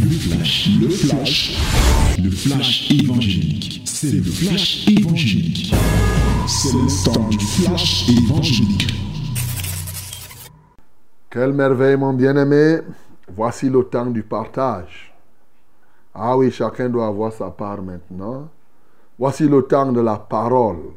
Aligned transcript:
Le 0.00 0.10
flash, 0.10 0.68
le 0.80 0.88
flash, 0.88 1.58
le 2.22 2.30
flash 2.30 2.90
évangélique. 2.90 3.82
C'est 3.84 4.12
le 4.12 4.22
flash 4.22 4.86
évangélique. 4.88 5.74
C'est 6.46 6.72
le 6.72 7.04
temps 7.04 7.28
du 7.28 7.38
flash 7.38 8.08
évangélique. 8.08 8.92
Quelle 11.30 11.52
merveille, 11.52 11.96
mon 11.96 12.12
bien-aimé. 12.12 12.80
Voici 13.34 13.68
le 13.68 13.82
temps 13.84 14.06
du 14.06 14.22
partage. 14.22 15.14
Ah 16.14 16.36
oui, 16.36 16.50
chacun 16.50 16.88
doit 16.88 17.06
avoir 17.06 17.32
sa 17.32 17.50
part 17.50 17.82
maintenant. 17.82 18.48
Voici 19.18 19.48
le 19.48 19.62
temps 19.62 19.92
de 19.92 20.00
la 20.00 20.16
parole. 20.16 20.92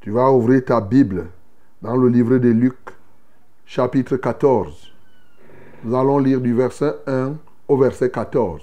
Tu 0.00 0.10
vas 0.10 0.30
ouvrir 0.30 0.64
ta 0.64 0.80
Bible 0.80 1.26
dans 1.80 1.96
le 1.96 2.08
livre 2.08 2.38
de 2.38 2.48
Luc, 2.48 2.78
chapitre 3.66 4.16
14. 4.16 4.92
Nous 5.84 5.96
allons 5.96 6.18
lire 6.18 6.40
du 6.40 6.54
verset 6.54 6.94
1 7.06 7.34
au 7.68 7.76
verset 7.76 8.10
14. 8.10 8.60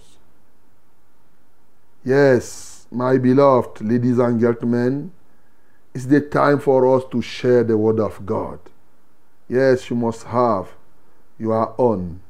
Yes, 2.05 2.88
my 2.91 3.17
beloved 3.17 3.81
ladies 3.81 4.20
and 4.20 4.40
gentlemen, 4.40 5.12
it's 5.94 6.05
the 6.05 6.21
time 6.21 6.59
for 6.59 6.95
us 6.95 7.04
to 7.12 7.21
share 7.21 7.63
the 7.63 7.77
word 7.77 7.99
of 7.99 8.26
God. 8.26 8.59
Yes, 9.48 9.90
you 9.90 9.95
must 9.95 10.23
have 10.23 10.70
your 11.38 11.73
own. 11.77 12.21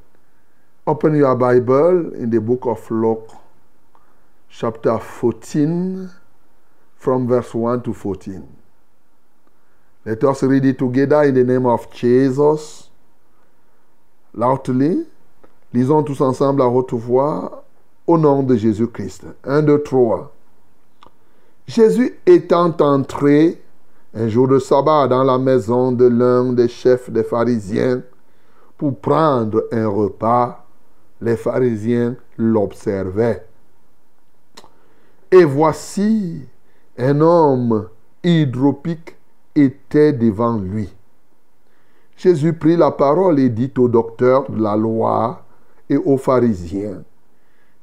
Open 0.88 1.16
your 1.16 1.36
Bible 1.36 2.14
in 2.16 2.30
the 2.30 2.42
book 2.42 2.66
of 2.66 2.90
Luke, 2.90 3.30
chapter 4.50 4.98
14, 4.98 6.10
from 6.96 7.28
verse 7.28 7.54
1 7.54 7.84
to 7.84 7.94
14. 7.94 8.48
Let 10.06 10.24
us 10.24 10.44
read 10.44 10.66
it 10.66 10.80
together 10.80 11.24
in 11.24 11.36
the 11.36 11.44
name 11.44 11.66
of 11.66 11.92
Jesus. 11.94 12.90
Loudly. 14.34 15.06
Lisons 15.72 16.02
tous 16.02 16.20
ensemble 16.22 16.64
à 16.64 16.68
haute 16.68 16.94
voix 16.94 17.64
au 18.08 18.18
nom 18.18 18.42
de 18.42 18.56
Jésus-Christ. 18.56 19.26
1, 19.44 19.62
2, 19.62 19.84
3. 19.84 20.32
Jésus 21.68 22.18
étant 22.26 22.76
entré 22.80 23.62
un 24.16 24.28
jour 24.28 24.48
de 24.48 24.58
sabbat 24.58 25.08
dans 25.08 25.24
la 25.24 25.38
maison 25.38 25.92
de 25.92 26.06
l'un 26.06 26.54
des 26.54 26.68
chefs 26.68 27.12
des 27.12 27.24
pharisiens 27.24 28.02
pour 28.80 28.98
prendre 28.98 29.66
un 29.72 29.88
repas, 29.88 30.66
les 31.22 31.38
pharisiens 31.38 32.16
l'observaient. 32.36 33.46
Et 35.32 35.44
voici 35.44 36.48
un 36.98 37.22
homme 37.22 37.90
hydropique 38.24 39.16
était 39.54 40.14
devant 40.14 40.58
lui. 40.58 40.92
Jésus 42.18 42.54
prit 42.54 42.76
la 42.76 42.90
parole 42.90 43.40
et 43.40 43.50
dit 43.50 43.72
au 43.78 43.88
docteur 43.88 44.50
de 44.50 44.60
la 44.60 44.76
loi 44.76 45.44
et 45.90 45.98
aux 45.98 46.18
pharisiens, 46.18 47.04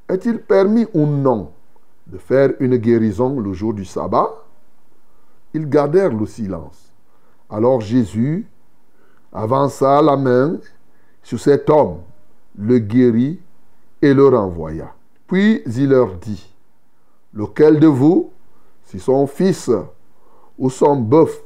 est-il 0.09 0.39
permis 0.41 0.87
ou 0.95 1.07
non 1.07 1.51
de 2.07 2.19
faire 2.19 2.53
une 2.61 2.77
guérison 2.77 3.41
le 3.41 3.53
jour 3.53 3.75
du 3.75 3.85
sabbat? 3.85 4.31
Ils 5.53 5.69
gardèrent 5.69 6.15
le 6.15 6.27
silence. 6.27 6.93
Alors 7.51 7.81
Jésus 7.81 8.47
avança 9.33 10.01
la 10.03 10.17
main 10.17 10.59
sur 11.23 11.41
cet 11.41 11.69
homme, 11.69 11.99
le 12.57 12.79
guérit 12.79 13.41
et 14.01 14.15
le 14.15 14.29
renvoya. 14.29 14.95
Puis 15.27 15.63
il 15.67 15.89
leur 15.89 16.15
dit, 16.15 16.55
lequel 17.35 17.81
de 17.81 17.89
vous, 17.89 18.31
si 18.85 19.01
son 19.01 19.27
fils 19.27 19.71
ou 20.57 20.71
son 20.71 20.97
bœuf 20.97 21.43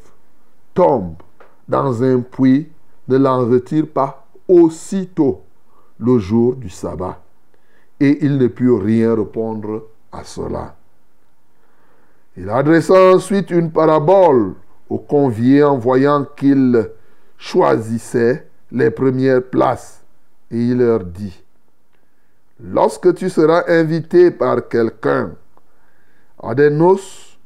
tombe 0.74 1.14
dans 1.66 2.02
un 2.02 2.20
puits, 2.20 2.68
ne 3.08 3.16
l'en 3.16 3.46
retire 3.48 3.88
pas 3.88 4.26
aussitôt 4.46 5.42
le 6.00 6.18
jour 6.18 6.56
du 6.56 6.68
sabbat. 6.68 7.22
Et 8.00 8.24
il 8.24 8.38
ne 8.38 8.46
put 8.46 8.72
rien 8.72 9.14
répondre 9.14 9.88
à 10.10 10.24
cela. 10.24 10.74
Il 12.36 12.48
adressa 12.48 13.14
ensuite 13.14 13.50
une 13.50 13.70
parabole 13.70 14.54
aux 14.88 14.98
conviés 14.98 15.62
en 15.62 15.76
voyant 15.78 16.24
qu'ils 16.36 16.90
choisissaient 17.36 18.48
les 18.72 18.90
premières 18.90 19.42
places. 19.42 20.02
Et 20.50 20.58
il 20.58 20.78
leur 20.78 21.04
dit, 21.04 21.42
lorsque 22.62 23.14
tu 23.14 23.28
seras 23.28 23.64
invité 23.68 24.30
par 24.30 24.68
quelqu'un 24.68 25.32
à 26.42 26.54
des 26.54 26.70
noces, 26.70 27.38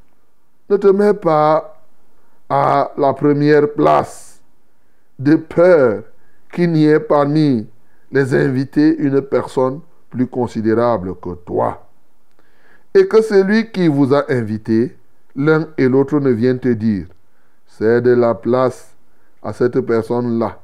ne 0.71 0.77
te 0.77 0.87
mets 0.87 1.15
pas 1.15 1.83
à 2.49 2.93
la 2.97 3.13
première 3.13 3.73
place, 3.73 4.41
de 5.19 5.37
peur 5.37 6.05
qu'il 6.53 6.73
n'y 6.73 6.87
ait 6.87 7.01
parmi 7.01 7.67
les 8.13 8.35
invités 8.35 8.97
une 8.99 9.23
personne 9.23 9.81
plus 10.11 10.27
considérable 10.27 11.15
que 11.21 11.35
toi. 11.35 11.89
Et 12.95 13.09
que 13.09 13.21
celui 13.23 13.71
qui 13.71 13.89
vous 13.89 14.15
a 14.15 14.25
invité, 14.29 14.97
l'un 15.35 15.67
et 15.77 15.89
l'autre 15.89 16.21
ne 16.21 16.31
viennent 16.31 16.61
te 16.61 16.69
dire, 16.69 17.07
c'est 17.67 18.01
de 18.01 18.13
la 18.13 18.35
place 18.35 18.95
à 19.43 19.53
cette 19.53 19.81
personne-là. 19.81 20.61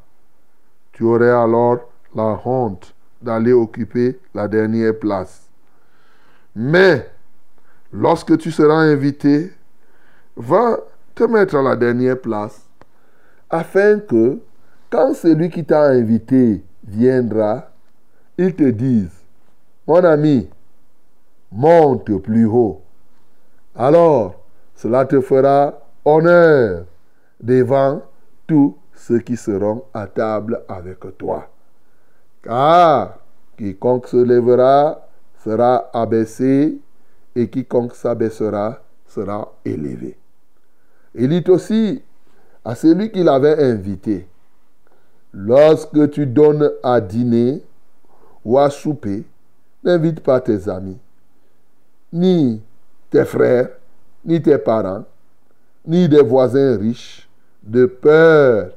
Tu 0.92 1.02
aurais 1.02 1.30
alors 1.30 1.80
la 2.14 2.40
honte 2.44 2.94
d'aller 3.20 3.52
occuper 3.52 4.18
la 4.34 4.46
dernière 4.46 4.98
place. 4.98 5.48
Mais, 6.54 7.10
lorsque 7.92 8.38
tu 8.38 8.50
seras 8.50 8.78
invité, 8.78 9.52
va 10.36 10.78
te 11.14 11.24
mettre 11.24 11.56
à 11.56 11.62
la 11.62 11.76
dernière 11.76 12.20
place, 12.20 12.62
afin 13.48 13.98
que, 13.98 14.38
quand 14.88 15.14
celui 15.14 15.50
qui 15.50 15.64
t'a 15.64 15.86
invité 15.86 16.62
viendra, 16.90 17.70
il 18.36 18.54
te 18.54 18.70
dise, 18.70 19.12
mon 19.86 20.04
ami, 20.04 20.48
monte 21.52 22.16
plus 22.18 22.46
haut. 22.46 22.82
Alors, 23.74 24.34
cela 24.74 25.04
te 25.04 25.20
fera 25.20 25.78
honneur 26.04 26.84
devant 27.40 28.02
tous 28.46 28.76
ceux 28.94 29.20
qui 29.20 29.36
seront 29.36 29.84
à 29.94 30.06
table 30.06 30.62
avec 30.68 30.98
toi. 31.18 31.48
Car 32.42 33.18
quiconque 33.56 34.08
se 34.08 34.16
lèvera 34.16 35.06
sera 35.44 35.90
abaissé 35.92 36.78
et 37.34 37.48
quiconque 37.48 37.94
s'abaissera 37.94 38.80
sera 39.06 39.52
élevé. 39.64 40.16
Il 41.14 41.28
dit 41.28 41.50
aussi 41.50 42.02
à 42.64 42.74
celui 42.74 43.10
qui 43.10 43.22
l'avait 43.22 43.62
invité, 43.62 44.28
lorsque 45.32 46.10
tu 46.10 46.26
donnes 46.26 46.70
à 46.82 47.00
dîner 47.00 47.62
ou 48.44 48.58
à 48.58 48.70
souper, 48.70 49.24
n'invite 49.84 50.20
pas 50.20 50.40
tes 50.40 50.68
amis, 50.68 50.98
ni 52.12 52.60
tes 53.10 53.24
frères, 53.24 53.70
ni 54.24 54.40
tes 54.40 54.58
parents, 54.58 55.04
ni 55.86 56.08
des 56.08 56.22
voisins 56.22 56.76
riches, 56.76 57.28
de 57.62 57.86
peur 57.86 58.70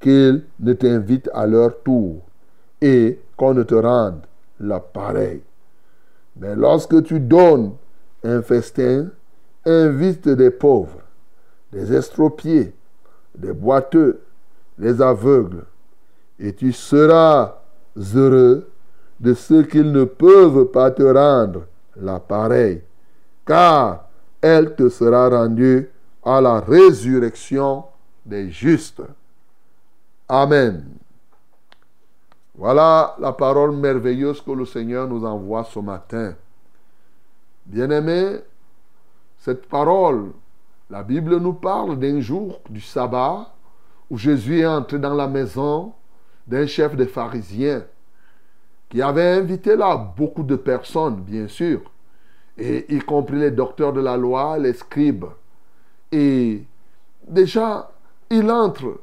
qu'ils 0.00 0.44
ne 0.58 0.72
t'invitent 0.72 1.30
à 1.34 1.46
leur 1.46 1.82
tour 1.82 2.16
et 2.80 3.18
qu'on 3.36 3.54
ne 3.54 3.62
te 3.62 3.74
rende 3.74 4.20
l'appareil. 4.58 5.42
Mais 6.36 6.54
lorsque 6.54 7.02
tu 7.02 7.20
donnes 7.20 7.72
un 8.24 8.42
festin, 8.42 9.08
invite 9.64 10.28
des 10.28 10.50
pauvres, 10.50 11.00
des 11.72 11.92
estropiés, 11.92 12.72
des 13.36 13.52
boiteux, 13.52 14.20
des 14.78 15.02
aveugles, 15.02 15.64
et 16.40 16.54
tu 16.54 16.72
seras 16.72 17.56
heureux 18.14 18.70
de 19.20 19.34
ce 19.34 19.62
qu'ils 19.62 19.92
ne 19.92 20.04
peuvent 20.04 20.64
pas 20.66 20.90
te 20.90 21.02
rendre 21.02 21.66
l'appareil, 21.96 22.82
car 23.46 24.08
elle 24.40 24.74
te 24.74 24.88
sera 24.88 25.28
rendue 25.28 25.90
à 26.24 26.40
la 26.40 26.60
résurrection 26.60 27.84
des 28.24 28.50
justes. 28.50 29.02
Amen. 30.28 30.84
Voilà 32.54 33.16
la 33.18 33.32
parole 33.32 33.76
merveilleuse 33.76 34.40
que 34.40 34.50
le 34.50 34.64
Seigneur 34.64 35.06
nous 35.08 35.24
envoie 35.24 35.64
ce 35.64 35.78
matin. 35.78 36.34
Bien-aimés, 37.66 38.40
cette 39.38 39.66
parole, 39.66 40.32
la 40.88 41.02
Bible 41.02 41.36
nous 41.36 41.54
parle 41.54 41.98
d'un 41.98 42.20
jour 42.20 42.60
du 42.68 42.80
sabbat 42.80 43.46
où 44.08 44.16
Jésus 44.16 44.60
est 44.60 44.66
entré 44.66 44.98
dans 44.98 45.14
la 45.14 45.28
maison 45.28 45.92
d'un 46.50 46.66
chef 46.66 46.96
des 46.96 47.06
pharisiens 47.06 47.84
qui 48.88 49.00
avait 49.00 49.38
invité 49.38 49.76
là 49.76 49.96
beaucoup 49.96 50.42
de 50.42 50.56
personnes, 50.56 51.20
bien 51.20 51.46
sûr, 51.46 51.80
et 52.58 52.92
y 52.92 52.98
compris 52.98 53.38
les 53.38 53.52
docteurs 53.52 53.92
de 53.92 54.00
la 54.00 54.16
loi, 54.16 54.58
les 54.58 54.72
scribes. 54.72 55.26
Et 56.10 56.64
déjà, 57.26 57.92
il 58.28 58.50
entre. 58.50 59.00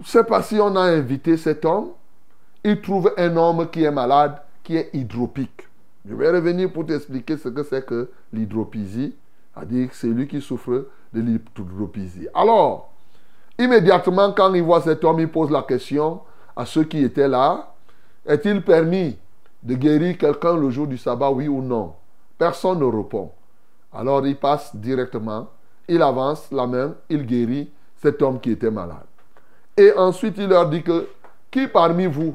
Je 0.00 0.02
ne 0.02 0.06
sais 0.08 0.24
pas 0.24 0.42
si 0.42 0.56
on 0.56 0.74
a 0.74 0.80
invité 0.80 1.36
cet 1.36 1.64
homme. 1.64 1.90
Il 2.64 2.80
trouve 2.80 3.12
un 3.16 3.36
homme 3.36 3.70
qui 3.70 3.84
est 3.84 3.92
malade, 3.92 4.42
qui 4.64 4.76
est 4.76 4.90
hydropique. 4.92 5.68
Je 6.04 6.14
vais 6.14 6.30
revenir 6.30 6.72
pour 6.72 6.84
t'expliquer 6.86 7.36
ce 7.36 7.48
que 7.48 7.62
c'est 7.62 7.86
que 7.86 8.10
l'hydropisie, 8.32 9.14
c'est-à-dire 9.54 9.94
celui 9.94 10.26
qui 10.26 10.40
souffre 10.40 10.88
de 11.14 11.20
l'hydropisie. 11.20 12.26
Alors, 12.34 12.95
immédiatement, 13.58 14.32
quand 14.32 14.52
il 14.54 14.62
voit 14.62 14.80
cet 14.80 15.04
homme, 15.04 15.20
il 15.20 15.28
pose 15.28 15.50
la 15.50 15.62
question 15.62 16.20
à 16.54 16.64
ceux 16.66 16.84
qui 16.84 17.02
étaient 17.04 17.28
là, 17.28 17.74
est-il 18.26 18.62
permis 18.62 19.16
de 19.62 19.74
guérir 19.74 20.16
quelqu'un 20.18 20.56
le 20.56 20.70
jour 20.70 20.86
du 20.86 20.96
sabbat, 20.98 21.30
oui 21.30 21.48
ou 21.48 21.62
non? 21.62 21.94
Personne 22.38 22.78
ne 22.78 22.84
répond. 22.84 23.30
Alors 23.92 24.26
il 24.26 24.36
passe 24.36 24.74
directement, 24.74 25.48
il 25.88 26.02
avance 26.02 26.50
la 26.50 26.66
main, 26.66 26.94
il 27.08 27.24
guérit 27.26 27.70
cet 27.96 28.20
homme 28.22 28.40
qui 28.40 28.50
était 28.50 28.70
malade. 28.70 29.06
Et 29.76 29.92
ensuite 29.92 30.36
il 30.38 30.48
leur 30.48 30.68
dit 30.68 30.82
que 30.82 31.08
qui 31.50 31.66
parmi 31.66 32.06
vous 32.06 32.34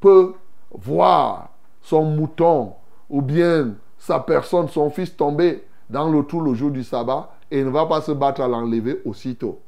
peut 0.00 0.34
voir 0.72 1.50
son 1.82 2.04
mouton 2.04 2.72
ou 3.08 3.22
bien 3.22 3.74
sa 3.98 4.18
personne, 4.18 4.68
son 4.68 4.90
fils 4.90 5.16
tomber 5.16 5.64
dans 5.88 6.08
le 6.10 6.24
trou 6.24 6.40
le 6.40 6.54
jour 6.54 6.70
du 6.70 6.82
sabbat 6.82 7.30
et 7.50 7.62
ne 7.62 7.70
va 7.70 7.86
pas 7.86 8.00
se 8.00 8.12
battre 8.12 8.40
à 8.40 8.48
l'enlever 8.48 9.00
aussitôt? 9.04 9.60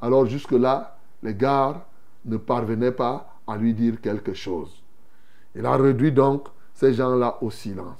Alors 0.00 0.26
jusque-là, 0.26 0.96
les 1.22 1.34
gardes 1.34 1.78
ne 2.24 2.36
parvenaient 2.36 2.92
pas 2.92 3.26
à 3.46 3.56
lui 3.56 3.72
dire 3.72 4.00
quelque 4.00 4.34
chose. 4.34 4.82
Il 5.54 5.64
a 5.64 5.76
réduit 5.76 6.12
donc 6.12 6.48
ces 6.74 6.92
gens-là 6.92 7.38
au 7.40 7.50
silence. 7.50 7.98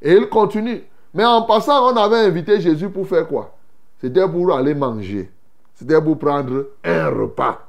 Et 0.00 0.14
il 0.14 0.28
continue. 0.28 0.84
Mais 1.12 1.24
en 1.24 1.42
passant, 1.42 1.92
on 1.92 1.96
avait 1.96 2.26
invité 2.26 2.60
Jésus 2.60 2.88
pour 2.90 3.06
faire 3.06 3.26
quoi? 3.26 3.54
C'était 3.98 4.28
pour 4.28 4.54
aller 4.54 4.74
manger. 4.74 5.30
C'était 5.74 6.00
pour 6.00 6.18
prendre 6.18 6.66
un 6.84 7.08
repas. 7.08 7.60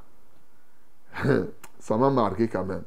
Ça 1.80 1.98
m'a 1.98 2.10
marqué 2.10 2.48
quand 2.48 2.66
même. 2.66 2.84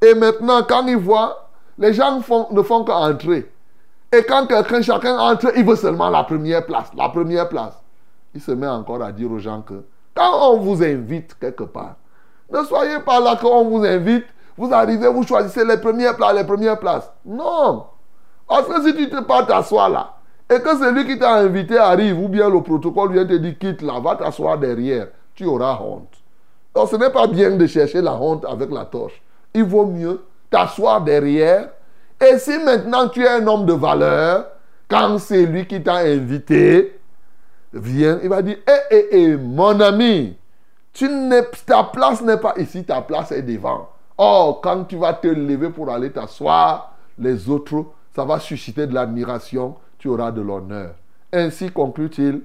Et 0.00 0.14
maintenant, 0.14 0.62
quand 0.62 0.86
il 0.86 0.96
voit, 0.96 1.50
les 1.78 1.92
gens 1.92 2.18
ne 2.18 2.62
font 2.62 2.84
qu'entrer. 2.84 3.50
Et 4.12 4.22
quand 4.22 4.46
quelqu'un, 4.46 4.82
chacun 4.82 5.18
entre, 5.18 5.52
il 5.56 5.64
veut 5.64 5.76
seulement 5.76 6.08
la 6.08 6.24
première 6.24 6.64
place. 6.64 6.90
La 6.96 7.08
première 7.08 7.48
place. 7.48 7.82
Il 8.34 8.40
se 8.40 8.52
met 8.52 8.68
encore 8.68 9.02
à 9.02 9.12
dire 9.12 9.30
aux 9.30 9.38
gens 9.38 9.62
que 9.62 9.84
quand 10.16 10.50
on 10.50 10.56
vous 10.58 10.82
invite 10.82 11.38
quelque 11.38 11.64
part, 11.64 11.96
ne 12.50 12.62
soyez 12.64 13.00
pas 13.00 13.20
là 13.20 13.36
quand 13.40 13.50
on 13.50 13.68
vous 13.68 13.84
invite, 13.84 14.24
vous 14.56 14.72
arrivez, 14.72 15.08
vous 15.08 15.24
choisissez 15.24 15.64
les 15.64 15.76
premières 15.76 16.16
places, 16.16 16.34
les 16.34 16.44
premières 16.44 16.78
places. 16.78 17.12
Non. 17.24 17.84
Parce 18.48 18.66
que 18.66 18.82
si 18.82 18.94
tu 18.94 19.10
te 19.10 19.20
pas 19.22 19.42
t'asseoir 19.42 19.90
là, 19.90 20.14
et 20.48 20.60
que 20.60 20.78
celui 20.78 21.06
qui 21.06 21.18
t'a 21.18 21.34
invité 21.34 21.76
arrive, 21.76 22.18
ou 22.18 22.28
bien 22.28 22.48
le 22.48 22.62
protocole 22.62 23.12
vient 23.12 23.26
te 23.26 23.34
dire 23.34 23.58
quitte 23.58 23.82
là, 23.82 24.00
va 24.00 24.16
t'asseoir 24.16 24.56
derrière, 24.58 25.08
tu 25.34 25.44
auras 25.44 25.78
honte. 25.82 26.08
Donc 26.74 26.88
ce 26.88 26.96
n'est 26.96 27.10
pas 27.10 27.26
bien 27.26 27.50
de 27.50 27.66
chercher 27.66 28.00
la 28.00 28.14
honte 28.14 28.44
avec 28.48 28.70
la 28.70 28.84
torche. 28.84 29.20
Il 29.52 29.64
vaut 29.64 29.86
mieux 29.86 30.22
t'asseoir 30.50 31.02
derrière. 31.02 31.68
Et 32.20 32.38
si 32.38 32.56
maintenant 32.58 33.08
tu 33.08 33.22
es 33.22 33.28
un 33.28 33.46
homme 33.46 33.66
de 33.66 33.72
valeur, 33.72 34.46
quand 34.88 35.18
c'est 35.18 35.44
lui 35.44 35.66
qui 35.66 35.82
t'a 35.82 35.96
invité 35.96 36.98
vient, 37.72 38.18
il 38.22 38.28
va 38.28 38.42
dire, 38.42 38.58
hé, 38.66 38.94
hé, 38.96 39.16
hé, 39.16 39.36
mon 39.36 39.80
ami, 39.80 40.36
tu 40.92 41.08
ta 41.66 41.84
place 41.84 42.22
n'est 42.22 42.38
pas 42.38 42.54
ici, 42.56 42.84
ta 42.84 43.02
place 43.02 43.32
est 43.32 43.42
devant. 43.42 43.90
Or, 44.16 44.60
quand 44.62 44.84
tu 44.84 44.96
vas 44.96 45.12
te 45.12 45.26
lever 45.26 45.68
pour 45.68 45.90
aller 45.90 46.10
t'asseoir, 46.10 46.94
les 47.18 47.48
autres, 47.50 47.84
ça 48.14 48.24
va 48.24 48.38
susciter 48.40 48.86
de 48.86 48.94
l'admiration, 48.94 49.76
tu 49.98 50.08
auras 50.08 50.30
de 50.30 50.40
l'honneur. 50.40 50.94
Ainsi 51.32 51.70
conclut-il, 51.70 52.40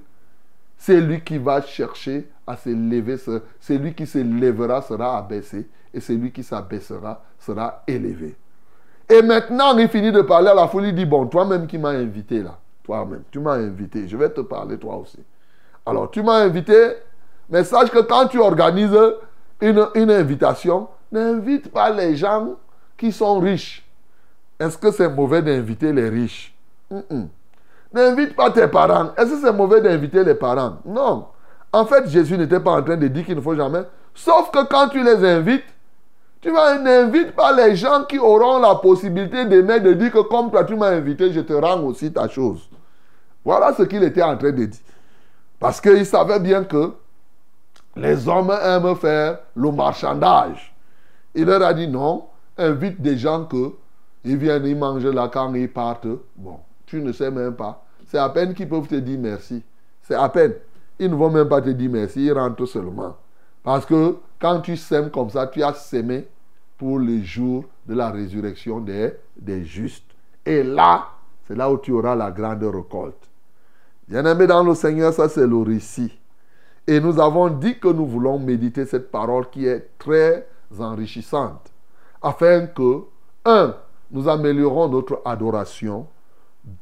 c'est 0.76 1.00
lui 1.00 1.22
qui 1.22 1.38
va 1.38 1.62
chercher 1.62 2.28
à 2.46 2.56
se 2.56 2.68
lever, 2.68 3.16
c'est 3.60 3.78
lui 3.78 3.94
qui 3.94 4.06
se 4.06 4.18
lèvera 4.18 4.82
sera 4.82 5.16
abaissé, 5.16 5.68
et 5.94 6.00
celui 6.00 6.32
qui 6.32 6.42
s'abaissera 6.42 7.22
sera 7.38 7.82
élevé. 7.86 8.36
Et 9.08 9.22
maintenant, 9.22 9.76
il 9.78 9.88
finit 9.88 10.12
de 10.12 10.22
parler 10.22 10.48
à 10.48 10.54
la 10.54 10.68
foule, 10.68 10.86
il 10.86 10.94
dit, 10.94 11.06
bon, 11.06 11.26
toi-même 11.26 11.66
qui 11.66 11.78
m'as 11.78 11.90
invité 11.90 12.42
là, 12.42 12.58
toi-même, 12.82 13.22
tu 13.30 13.38
m'as 13.38 13.54
invité, 13.54 14.08
je 14.08 14.16
vais 14.16 14.28
te 14.28 14.40
parler 14.40 14.78
toi 14.78 14.96
aussi. 14.96 15.18
Alors, 15.84 16.10
tu 16.10 16.22
m'as 16.22 16.38
invité, 16.38 16.94
mais 17.48 17.64
sache 17.64 17.90
que 17.90 18.00
quand 18.00 18.28
tu 18.28 18.38
organises 18.38 18.96
une, 19.60 20.10
invitation, 20.10 20.88
n'invite 21.10 21.70
pas 21.70 21.90
les 21.90 22.16
gens 22.16 22.56
qui 22.96 23.12
sont 23.12 23.38
riches. 23.38 23.84
Est-ce 24.58 24.78
que 24.78 24.90
c'est 24.90 25.08
mauvais 25.08 25.42
d'inviter 25.42 25.92
les 25.92 26.08
riches? 26.08 26.54
N'invite 27.92 28.34
pas 28.34 28.50
tes 28.50 28.68
parents. 28.68 29.10
Est-ce 29.16 29.30
que 29.30 29.40
c'est 29.40 29.52
mauvais 29.52 29.80
d'inviter 29.80 30.24
les 30.24 30.34
parents? 30.34 30.78
Non. 30.84 31.26
En 31.72 31.84
fait, 31.84 32.08
Jésus 32.08 32.36
n'était 32.36 32.60
pas 32.60 32.72
en 32.72 32.82
train 32.82 32.96
de 32.96 33.08
dire 33.08 33.24
qu'il 33.24 33.36
ne 33.36 33.40
faut 33.40 33.54
jamais. 33.54 33.82
Sauf 34.14 34.50
que 34.50 34.64
quand 34.66 34.88
tu 34.88 35.02
les 35.02 35.24
invites, 35.24 35.64
tu 36.40 36.52
n'invites 36.52 37.32
pas 37.32 37.52
les 37.52 37.76
gens 37.76 38.04
qui 38.04 38.18
auront 38.18 38.58
la 38.58 38.74
possibilité 38.74 39.44
d'aimer, 39.44 39.80
de 39.80 39.92
dire 39.92 40.10
que 40.12 40.18
comme 40.18 40.50
toi 40.50 40.64
tu 40.64 40.74
m'as 40.74 40.88
invité, 40.88 41.32
je 41.32 41.40
te 41.40 41.52
rends 41.52 41.80
aussi 41.82 42.12
ta 42.12 42.28
chose. 42.28 42.68
Voilà 43.44 43.72
ce 43.74 43.82
qu'il 43.82 44.02
était 44.02 44.22
en 44.22 44.36
train 44.36 44.52
de 44.52 44.64
dire. 44.64 44.80
Parce 45.58 45.80
qu'il 45.80 46.04
savait 46.06 46.40
bien 46.40 46.64
que 46.64 46.92
les 47.96 48.26
hommes 48.28 48.52
aiment 48.62 48.96
faire 48.96 49.38
le 49.54 49.70
marchandage. 49.70 50.74
Il 51.34 51.44
leur 51.44 51.62
a 51.62 51.74
dit 51.74 51.88
non, 51.88 52.26
invite 52.58 53.00
des 53.00 53.16
gens 53.16 53.44
que 53.44 53.72
ils 54.24 54.36
viennent, 54.36 54.66
ils 54.66 54.76
mangent 54.76 55.06
là 55.06 55.28
quand 55.32 55.52
ils 55.54 55.70
partent. 55.70 56.06
Bon, 56.36 56.60
tu 56.86 57.00
ne 57.00 57.12
sais 57.12 57.30
même 57.30 57.54
pas. 57.54 57.84
C'est 58.06 58.18
à 58.18 58.28
peine 58.28 58.54
qu'ils 58.54 58.68
peuvent 58.68 58.86
te 58.86 58.94
dire 58.94 59.18
merci. 59.18 59.62
C'est 60.02 60.14
à 60.14 60.28
peine. 60.28 60.54
Ils 60.98 61.10
ne 61.10 61.14
vont 61.14 61.30
même 61.30 61.48
pas 61.48 61.60
te 61.60 61.70
dire 61.70 61.90
merci, 61.90 62.26
ils 62.26 62.32
rentrent 62.32 62.66
seulement. 62.66 63.16
Parce 63.62 63.86
que 63.86 64.16
quand 64.38 64.60
tu 64.60 64.76
sèmes 64.76 65.10
comme 65.10 65.30
ça, 65.30 65.46
tu 65.46 65.62
as 65.62 65.74
sémé 65.74 66.26
pour 66.78 66.98
le 66.98 67.20
jour 67.22 67.64
de 67.86 67.94
la 67.94 68.10
résurrection 68.10 68.80
des, 68.80 69.12
des 69.36 69.64
justes. 69.64 70.04
Et 70.44 70.62
là, 70.62 71.08
c'est 71.46 71.56
là 71.56 71.70
où 71.70 71.78
tu 71.78 71.92
auras 71.92 72.14
la 72.14 72.30
grande 72.30 72.62
récolte. 72.62 73.28
Bien-aimé 74.08 74.46
dans 74.46 74.62
le 74.62 74.74
Seigneur, 74.74 75.12
ça 75.12 75.28
c'est 75.28 75.46
le 75.46 75.58
récit. 75.58 76.18
Et 76.86 77.00
nous 77.00 77.20
avons 77.20 77.48
dit 77.48 77.78
que 77.78 77.88
nous 77.88 78.06
voulons 78.06 78.38
méditer 78.38 78.84
cette 78.86 79.10
parole 79.10 79.48
qui 79.50 79.66
est 79.66 79.90
très 79.98 80.46
enrichissante. 80.78 81.70
Afin 82.20 82.66
que, 82.66 83.02
un, 83.44 83.74
nous 84.12 84.28
améliorons 84.28 84.88
notre 84.88 85.22
adoration. 85.24 86.06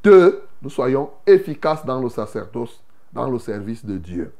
Deux, 0.03 0.43
nous 0.61 0.69
soyons 0.69 1.09
efficaces 1.25 1.85
dans 1.85 1.99
le 1.99 2.09
sacerdoce, 2.09 2.81
dans 3.13 3.29
le 3.29 3.39
service 3.39 3.83
de 3.85 3.97
Dieu. 3.97 4.33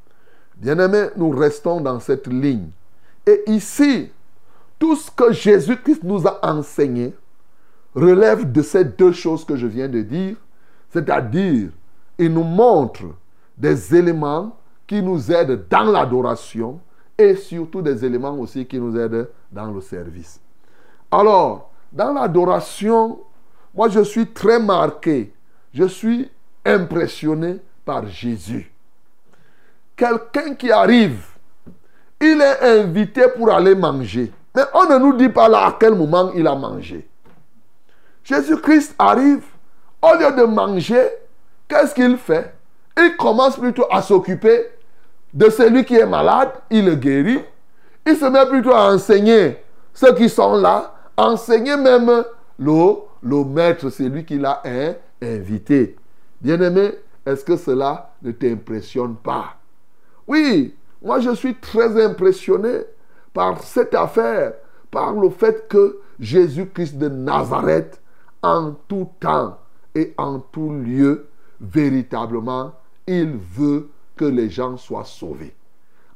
Bien-aimés, 0.58 1.08
nous 1.16 1.32
restons 1.32 1.82
dans 1.82 2.00
cette 2.00 2.28
ligne. 2.28 2.70
Et 3.26 3.44
ici, 3.48 4.12
tout 4.78 4.96
ce 4.96 5.10
que 5.10 5.32
Jésus-Christ 5.32 6.04
nous 6.04 6.28
a 6.28 6.40
enseigné 6.44 7.16
relève 7.96 8.52
de 8.52 8.62
ces 8.62 8.84
deux 8.86 9.12
choses 9.12 9.46
que 9.46 9.56
je 9.56 9.68
viens 9.68 9.90
de 9.90 10.02
dire, 10.02 10.36
c'est-à-dire, 10.92 11.70
il 12.22 12.32
nous 12.32 12.44
montre 12.44 13.04
des 13.58 13.96
éléments 13.96 14.56
qui 14.86 15.02
nous 15.02 15.32
aident 15.32 15.68
dans 15.68 15.84
l'adoration 15.84 16.80
et 17.18 17.36
surtout 17.36 17.82
des 17.82 18.06
éléments 18.06 18.36
aussi 18.36 18.66
qui 18.66 18.80
nous 18.80 18.96
aident 18.96 19.28
dans 19.52 19.72
le 19.72 19.82
service. 19.82 20.40
Alors, 21.10 21.72
dans 21.92 22.14
l'adoration, 22.14 23.20
moi 23.74 23.90
je 23.90 24.02
suis 24.02 24.28
très 24.28 24.60
marqué, 24.60 25.34
je 25.74 25.86
suis 25.86 26.30
impressionné 26.64 27.60
par 27.84 28.08
Jésus. 28.08 28.72
Quelqu'un 29.96 30.54
qui 30.54 30.72
arrive, 30.72 31.26
il 32.20 32.40
est 32.40 32.80
invité 32.82 33.24
pour 33.36 33.52
aller 33.52 33.74
manger. 33.74 34.32
Mais 34.56 34.64
on 34.76 34.86
ne 34.86 34.98
nous 35.00 35.18
dit 35.18 35.30
pas 35.30 35.50
là 35.50 35.66
à 35.66 35.78
quel 35.80 35.96
moment 35.96 36.32
il 36.36 36.46
a 36.46 36.54
mangé. 36.54 37.08
Jésus-Christ 38.24 38.94
arrive, 39.00 39.44
au 40.02 40.14
lieu 40.14 40.32
de 40.36 40.44
manger, 40.44 41.08
qu'est-ce 41.72 41.96
qu'il 41.96 42.18
fait? 42.18 42.54
Il 42.98 43.16
commence 43.16 43.58
plutôt 43.58 43.86
à 43.90 44.02
s'occuper 44.02 44.68
de 45.34 45.50
celui 45.50 45.86
qui 45.86 45.96
est 45.96 46.06
malade, 46.06 46.52
il 46.70 46.86
le 46.86 46.96
guérit. 46.96 47.40
Il 48.06 48.18
se 48.18 48.26
met 48.26 48.46
plutôt 48.46 48.74
à 48.74 48.94
enseigner 48.94 49.58
ceux 49.94 50.14
qui 50.14 50.28
sont 50.28 50.58
là, 50.58 50.94
enseigner 51.16 51.78
même 51.78 52.26
le, 52.60 52.96
le 53.24 53.44
maître, 53.46 53.90
celui 53.90 54.26
qui 54.26 54.38
l'a 54.38 54.62
invité. 55.22 55.96
Bien-aimé, 56.42 56.92
est-ce 57.26 57.46
que 57.46 57.56
cela 57.56 58.12
ne 58.22 58.32
t'impressionne 58.32 59.16
pas? 59.16 59.56
Oui, 60.28 60.76
moi 61.02 61.22
je 61.22 61.34
suis 61.34 61.56
très 61.56 62.04
impressionné 62.04 62.82
par 63.34 63.64
cette 63.64 63.96
affaire, 63.96 64.54
par 64.90 65.14
le 65.14 65.30
fait 65.30 65.70
que 65.70 66.00
Jésus-Christ 66.20 66.98
de 66.98 67.08
Nazareth, 67.08 68.02
en 68.44 68.74
tout 68.88 69.08
temps 69.20 69.58
et 69.96 70.14
en 70.18 70.40
tout 70.40 70.72
lieu, 70.72 71.28
véritablement, 71.62 72.74
il 73.06 73.38
veut 73.38 73.90
que 74.16 74.26
les 74.26 74.50
gens 74.50 74.78
soient 74.78 75.06
sauvés. 75.06 75.56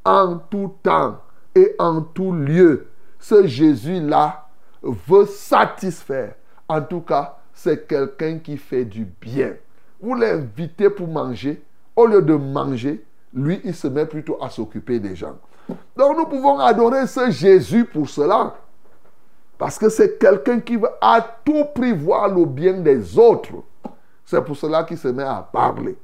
En 0.04 0.38
tout 0.38 0.76
temps 0.84 1.20
et 1.54 1.76
en 1.80 2.02
tout 2.02 2.32
lieu, 2.34 2.88
ce 3.20 3.48
Jésus-là 3.48 4.48
veut 4.82 5.26
satisfaire. 5.26 6.36
En 6.68 6.82
tout 6.82 7.02
cas, 7.02 7.38
c'est 7.54 7.88
quelqu'un 7.88 8.40
qui 8.40 8.58
fait 8.58 8.86
du 8.86 9.06
bien. 9.06 9.54
Vous 10.02 10.16
l'invitez 10.16 10.90
pour 10.90 11.08
manger. 11.08 11.64
Au 11.96 12.06
lieu 12.08 12.22
de 12.22 12.36
manger, 12.36 13.04
lui, 13.34 13.62
il 13.64 13.74
se 13.74 13.88
met 13.88 14.06
plutôt 14.06 14.38
à 14.42 14.50
s'occuper 14.50 15.00
des 15.00 15.16
gens. 15.16 15.38
Donc 15.96 16.18
nous 16.18 16.26
pouvons 16.26 16.60
adorer 16.60 17.08
ce 17.08 17.32
Jésus 17.32 17.86
pour 17.86 18.10
cela. 18.10 18.56
Parce 19.58 19.80
que 19.80 19.88
c'est 19.90 20.20
quelqu'un 20.20 20.60
qui 20.60 20.76
veut 20.76 20.90
à 21.00 21.26
tout 21.46 21.66
prix 21.74 21.94
voir 21.94 22.28
le 22.28 22.46
bien 22.46 22.74
des 22.74 23.18
autres. 23.18 23.64
C'est 24.26 24.44
pour 24.44 24.58
cela 24.58 24.84
qu'il 24.84 24.98
se 24.98 25.08
met 25.08 25.24
à 25.24 25.48
parler. 25.52 25.98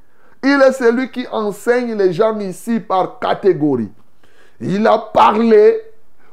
Il 0.43 0.61
est 0.61 0.71
celui 0.71 1.11
qui 1.11 1.27
enseigne 1.31 1.95
les 1.95 2.13
gens 2.13 2.37
ici 2.39 2.79
par 2.79 3.19
catégorie. 3.19 3.91
Il 4.59 4.85
a 4.87 4.97
parlé 4.97 5.81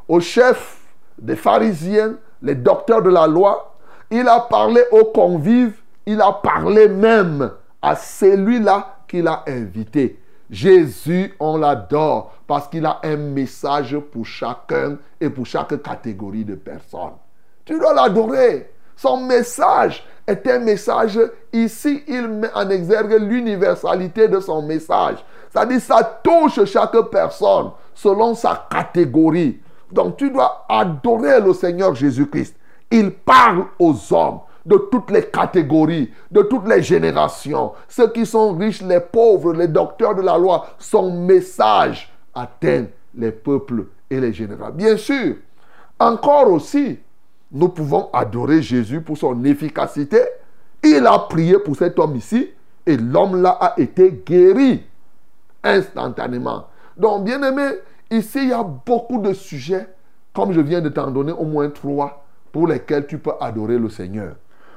aux 0.07 0.21
chefs 0.21 0.81
des 1.19 1.37
pharisiens, 1.37 2.15
les 2.43 2.55
docteurs 2.55 3.03
de 3.03 3.11
la 3.11 3.27
loi. 3.27 3.75
il 4.11 4.27
a 4.29 4.41
parlé 4.41 4.83
aux 4.91 5.07
convives, 5.07 5.81
il 6.07 6.21
a 6.21 6.33
parlé 6.33 6.89
même 6.89 7.51
à 7.83 7.95
celui-là 7.97 8.99
qu'il 9.07 9.27
a 9.29 9.45
invité. 9.47 10.19
Jésus, 10.51 11.35
on 11.39 11.59
l'adore 11.59 12.33
parce 12.47 12.69
qu'il 12.69 12.87
a 12.87 13.01
un 13.03 13.17
message 13.17 13.99
pour 14.11 14.25
chacun 14.25 14.97
et 15.21 15.29
pour 15.29 15.45
chaque 15.45 15.83
catégorie 15.83 16.45
de 16.45 16.55
personnes. 16.55 17.17
Tu 17.65 17.79
dois 17.79 17.93
l'adorer. 17.93 18.73
Son 18.97 19.19
message 19.19 20.05
est 20.29 20.47
un 20.47 20.59
message, 20.59 21.19
ici, 21.53 22.05
il 22.07 22.29
met 22.29 22.51
en 22.55 22.69
exergue 22.69 23.17
l'universalité 23.19 24.29
de 24.29 24.39
son 24.41 24.61
message. 24.61 25.25
C'est-à-dire, 25.51 25.81
ça 25.81 26.21
touche 26.23 26.63
chaque 26.67 26.97
personne 27.11 27.71
selon 27.95 28.35
sa 28.35 28.69
catégorie. 28.71 29.59
Donc, 29.91 30.19
tu 30.19 30.31
dois 30.31 30.67
adorer 30.69 31.41
le 31.41 31.55
Seigneur 31.55 31.95
Jésus-Christ. 31.95 32.55
Il 32.91 33.11
parle 33.11 33.65
aux 33.79 33.95
hommes 34.13 34.41
de 34.67 34.77
toutes 34.91 35.11
les 35.11 35.25
catégories, 35.25 36.13
de 36.31 36.43
toutes 36.43 36.69
les 36.69 36.83
générations. 36.83 37.73
Ceux 37.89 38.09
qui 38.13 38.27
sont 38.27 38.55
riches, 38.55 38.83
les 38.83 39.01
pauvres, 39.01 39.55
les 39.55 39.69
docteurs 39.69 40.15
de 40.15 40.21
la 40.21 40.37
loi, 40.37 40.67
son 40.79 41.11
message 41.11 42.13
atteint 42.35 42.85
les 43.15 43.33
peuples 43.33 43.87
et 44.11 44.21
les 44.21 44.35
générations. 44.35 44.75
Bien 44.75 44.99
sûr, 44.99 45.37
encore 45.99 46.53
aussi, 46.53 46.99
nous 47.51 47.69
pouvons 47.69 48.11
adorer 48.13 48.63
Jésus 48.63 49.01
pour 49.01 49.17
son 49.17 49.45
efficacité. 49.45 50.21
Il 50.83 51.07
a 51.07 51.19
prié 51.19 51.59
pour 51.59 51.77
cet 51.77 51.99
homme 51.99 52.17
ici 52.17 52.51
et 52.87 52.97
l'homme 52.97 53.41
là 53.41 53.51
a 53.61 53.81
été 53.81 54.23
guéri 54.27 54.85
instantanément. 55.63 56.67
Donc, 56.97 57.25
bien 57.25 57.43
aimé, 57.43 57.71
ici, 58.11 58.41
il 58.43 58.49
y 58.49 58.53
a 58.53 58.63
beaucoup 58.63 59.21
de 59.21 59.33
sujets, 59.33 59.89
comme 60.33 60.53
je 60.53 60.61
viens 60.61 60.81
de 60.81 60.89
t'en 60.89 61.11
donner 61.11 61.33
au 61.33 61.45
moins 61.45 61.71
trois, 61.71 62.25
pour 62.53 62.67
lesquels 62.67 63.07
tu 63.07 63.19
peux 63.19 63.33
adorer 63.41 63.79
le 63.79 63.89
Seigneur. 63.89 64.37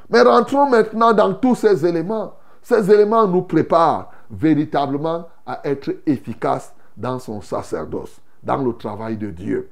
Mais 0.10 0.22
rentrons 0.22 0.70
maintenant 0.70 1.13
dans 1.13 1.34
tous 1.34 1.56
ces 1.56 1.86
éléments. 1.86 2.34
Ces 2.62 2.92
éléments 2.92 3.28
nous 3.28 3.44
préparent 3.44 4.12
véritablement 4.30 5.28
à 5.46 5.62
être 5.63 5.92
efficaces 6.06 6.74
dans 6.98 7.20
son 7.20 7.42
sacerdoce, 7.42 8.20
dans 8.44 8.58
le 8.58 8.74
travail 8.74 9.18
de 9.18 9.30
Dieu. 9.32 9.70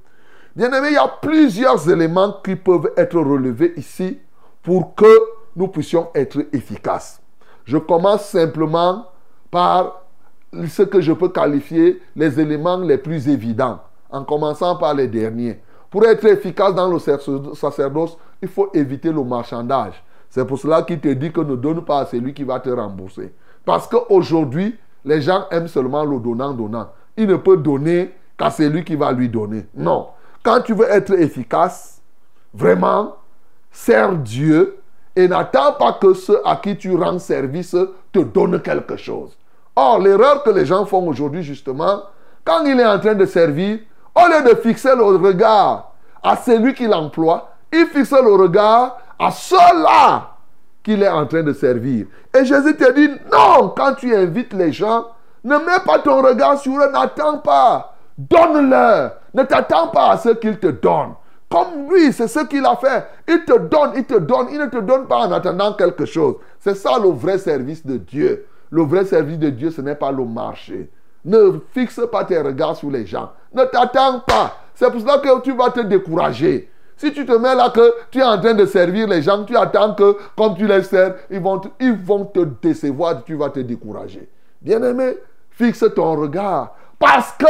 Bien 0.56 0.72
aimé, 0.72 0.88
il 0.89 0.94
y 0.94 0.98
a 0.98 1.08
plusieurs 1.08 1.89
éléments 1.89 2.36
qui 2.44 2.56
peuvent 2.56 2.91
être 2.98 3.20
relevés 3.20 3.74
ici 3.77 4.20
pour 4.63 4.96
que 4.96 5.20
nous 5.56 5.68
puissions 5.68 6.10
être 6.15 6.46
efficaces. 6.53 7.22
Je 7.65 7.77
commence 7.77 8.25
simplement 8.25 9.06
par 9.51 10.01
ce 10.68 10.84
que 10.84 11.01
je 11.01 11.13
peux 11.13 11.29
qualifier 11.29 12.01
les 12.15 12.39
éléments 12.39 12.77
les 12.77 12.98
plus 12.98 13.29
évidents, 13.29 13.79
en 14.10 14.24
commençant 14.24 14.75
par 14.75 14.94
les 14.94 15.08
derniers. 15.08 15.60
Pour 15.89 16.06
être 16.06 16.25
efficace 16.25 16.74
dans 16.74 16.88
le 16.88 17.00
sacerdoce, 17.00 18.18
il 18.41 18.48
faut 18.48 18.70
éviter 18.74 19.12
le 19.12 19.24
marchandage. 19.24 20.03
C'est 20.29 20.46
pour 20.46 20.60
cela 20.60 20.84
qu'il 20.84 21.00
te 21.00 21.08
dit 21.10 21.32
que 21.32 21.41
ne 21.41 21.56
donne 21.56 21.84
pas 21.84 22.01
à 22.01 22.06
celui 22.06 22.34
qui 22.34 22.44
va 22.44 22.60
te 22.60 22.70
rembourser. 22.70 23.34
Parce 23.65 23.88
qu'aujourd'hui, 23.88 24.77
les 25.06 25.22
gens 25.22 25.46
aiment 25.51 25.68
seulement 25.68 26.03
le 26.06 26.20
donnant-donnant. 26.20 26.89
Il 27.18 27.27
ne 27.27 27.36
peut 27.36 27.58
donner 27.58 28.13
qu'à 28.38 28.51
celui 28.51 28.84
qui 28.84 28.96
va 28.96 29.12
lui 29.12 29.29
donner. 29.29 29.65
Non. 29.75 30.08
Quand 30.43 30.62
tu 30.62 30.74
veux 30.74 30.89
être 30.89 31.13
efficace, 31.13 32.01
vraiment, 32.53 33.17
sers 33.72 34.13
Dieu 34.13 34.79
et 35.15 35.27
n'attends 35.27 35.74
pas 35.74 35.93
que 35.93 36.13
ceux 36.13 36.41
à 36.46 36.55
qui 36.55 36.77
tu 36.77 36.96
rends 36.96 37.19
service 37.19 37.75
te 38.12 38.19
donnent 38.19 38.62
quelque 38.62 38.96
chose. 38.96 39.38
Or, 39.75 40.00
l'erreur 40.00 40.43
que 40.43 40.50
les 40.50 40.65
gens 40.65 40.86
font 40.86 41.08
aujourd'hui, 41.08 41.43
justement, 41.43 42.03
quand 42.43 42.63
il 42.65 42.79
est 42.79 42.86
en 42.86 43.00
train 43.00 43.15
de 43.15 43.25
servir, 43.25 43.79
au 44.15 44.27
lieu 44.27 44.50
de 44.50 44.55
fixer 44.55 44.96
le 44.96 45.03
regard 45.03 45.93
à 46.24 46.36
celui 46.36 46.74
qui 46.74 46.88
l'emploie, 46.88 47.51
il 47.72 47.86
fixe 47.88 48.12
le 48.12 48.34
regard 48.34 48.98
à 49.17 49.31
ceux-là 49.31 50.31
qu'il 50.84 51.03
est 51.03 51.10
en 51.10 51.25
train 51.25 51.43
de 51.43 51.53
servir. 51.53 52.08
Et 52.36 52.46
Jésus 52.46 52.75
te 52.75 52.91
dit, 52.93 53.10
non, 53.31 53.69
quand 53.75 53.93
tu 53.96 54.15
invites 54.15 54.53
les 54.53 54.72
gens, 54.72 55.08
ne 55.43 55.58
mets 55.58 55.79
pas 55.86 56.00
ton 56.00 56.22
regard 56.22 56.58
sur 56.60 56.74
eux, 56.79 56.91
n'attends 56.91 57.38
pas. 57.38 57.96
Donne-leur. 58.17 59.18
Ne 59.33 59.43
t'attends 59.43 59.88
pas 59.88 60.12
à 60.12 60.17
ce 60.17 60.29
qu'il 60.29 60.57
te 60.57 60.67
donne. 60.67 61.13
Comme 61.50 61.89
lui, 61.89 62.13
c'est 62.13 62.27
ce 62.27 62.45
qu'il 62.45 62.65
a 62.65 62.75
fait. 62.75 63.05
Il 63.27 63.43
te 63.43 63.57
donne, 63.57 63.91
il 63.95 64.05
te 64.05 64.17
donne, 64.17 64.48
il 64.51 64.59
ne 64.59 64.67
te 64.67 64.77
donne 64.77 65.07
pas 65.07 65.27
en 65.27 65.31
attendant 65.31 65.74
quelque 65.74 66.05
chose. 66.05 66.36
C'est 66.59 66.75
ça 66.75 67.00
le 67.01 67.09
vrai 67.09 67.38
service 67.39 67.86
de 67.86 67.98
Dieu. 67.98 68.45
Le 68.69 68.83
vrai 68.83 69.03
service 69.05 69.39
de 69.39 69.50
Dieu, 69.50 69.71
ce 69.71 69.81
n'est 69.81 69.95
pas 69.95 70.12
le 70.12 70.25
marché. 70.25 70.91
Ne 71.25 71.59
fixe 71.74 72.00
pas 72.12 72.24
tes 72.24 72.39
regards 72.39 72.75
sur 72.75 72.91
les 72.91 73.05
gens. 73.05 73.31
Ne 73.53 73.63
t'attends 73.63 74.19
pas. 74.19 74.57
C'est 74.75 74.89
pour 74.91 75.01
cela 75.01 75.17
que 75.17 75.41
tu 75.41 75.51
vas 75.53 75.71
te 75.71 75.81
décourager. 75.81 76.69
Si 76.95 77.12
tu 77.13 77.25
te 77.25 77.31
mets 77.31 77.55
là 77.55 77.69
que 77.69 77.93
tu 78.12 78.19
es 78.19 78.24
en 78.24 78.39
train 78.39 78.53
de 78.53 78.65
servir 78.65 79.07
les 79.07 79.21
gens, 79.21 79.43
tu 79.43 79.55
attends 79.55 79.95
que 79.95 80.17
comme 80.36 80.55
tu 80.55 80.67
les 80.67 80.83
sers, 80.83 81.15
ils 81.31 81.39
vont 81.39 81.62
ils 81.79 81.93
vont 81.93 82.25
te 82.25 82.41
décevoir, 82.62 83.24
tu 83.24 83.36
vas 83.36 83.50
te 83.50 83.62
décourager. 83.62 84.29
Bien-aimé, 84.62 85.17
fixe 85.50 85.86
ton 85.95 86.15
regard. 86.15 86.75
Parce 87.00 87.31
que 87.33 87.45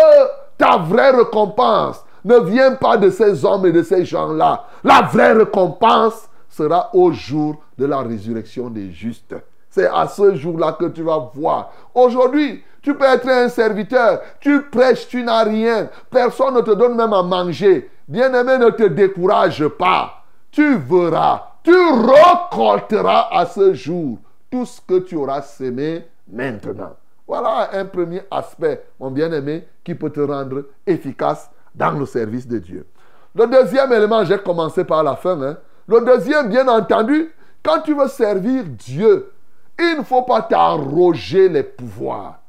ta 0.60 0.78
vraie 0.78 1.12
récompense 1.12 2.06
ne 2.26 2.38
vient 2.38 2.76
pas 2.76 2.98
de 2.98 3.10
ces 3.10 3.44
hommes 3.46 3.66
et 3.66 3.72
de 3.72 3.82
ces 3.82 4.06
gens-là. 4.06 4.66
La 4.84 5.02
vraie 5.02 5.32
récompense 5.32 6.30
sera 6.50 6.90
au 6.94 7.12
jour 7.12 7.56
de 7.78 7.86
la 7.86 8.00
résurrection 8.00 8.70
des 8.70 8.92
justes. 8.92 9.36
C'est 9.70 9.88
à 9.88 10.08
ce 10.08 10.36
jour-là 10.36 10.74
que 10.74 10.86
tu 10.86 11.02
vas 11.02 11.32
voir. 11.34 11.72
Aujourd'hui, 11.96 12.64
tu 12.82 12.94
peux 12.94 13.06
être 13.06 13.28
un 13.30 13.48
serviteur, 13.50 14.20
tu 14.40 14.64
prêches, 14.64 15.08
tu 15.08 15.24
n'as 15.24 15.44
rien, 15.44 15.90
personne 16.10 16.56
ne 16.56 16.62
te 16.62 16.72
donne 16.72 16.96
même 16.96 17.14
à 17.14 17.24
manger. 17.24 17.90
Bien-aimé, 18.08 18.58
ne 18.58 18.70
te 18.72 18.84
décourage 18.84 19.66
pas. 19.68 20.24
Tu 20.52 20.76
verras, 20.78 21.54
tu 21.64 21.72
récolteras 21.72 23.30
à 23.32 23.46
ce 23.46 23.74
jour 23.74 24.18
tout 24.52 24.66
ce 24.66 24.82
que 24.82 25.00
tu 25.00 25.16
auras 25.16 25.42
semé 25.42 26.06
maintenant. 26.28 26.96
Voilà 27.30 27.70
un 27.74 27.86
premier 27.86 28.24
aspect, 28.32 28.84
mon 29.00 29.12
bien-aimé, 29.12 29.68
qui 29.84 29.94
peut 29.94 30.10
te 30.10 30.20
rendre 30.20 30.64
efficace 30.88 31.52
dans 31.76 31.92
le 31.92 32.08
service 32.08 32.48
de 32.48 32.58
Dieu. 32.58 32.88
Le 33.36 33.46
deuxième 33.46 33.94
élément, 33.94 34.26
j'ai 34.26 34.40
commencé 34.40 34.84
par 34.84 35.04
la 35.04 35.16
fin. 35.16 35.40
Hein. 35.40 35.58
Le 35.88 36.02
deuxième, 36.02 36.50
bien 36.50 36.68
entendu, 36.68 37.32
quand 37.62 37.82
tu 37.82 37.94
veux 37.94 38.08
servir 38.08 38.64
Dieu, 38.66 39.32
il 39.78 39.98
ne 40.00 40.04
faut 40.04 40.24
pas 40.24 40.42
t'arroger 40.42 41.50
les 41.50 41.62
pouvoirs. 41.62 42.40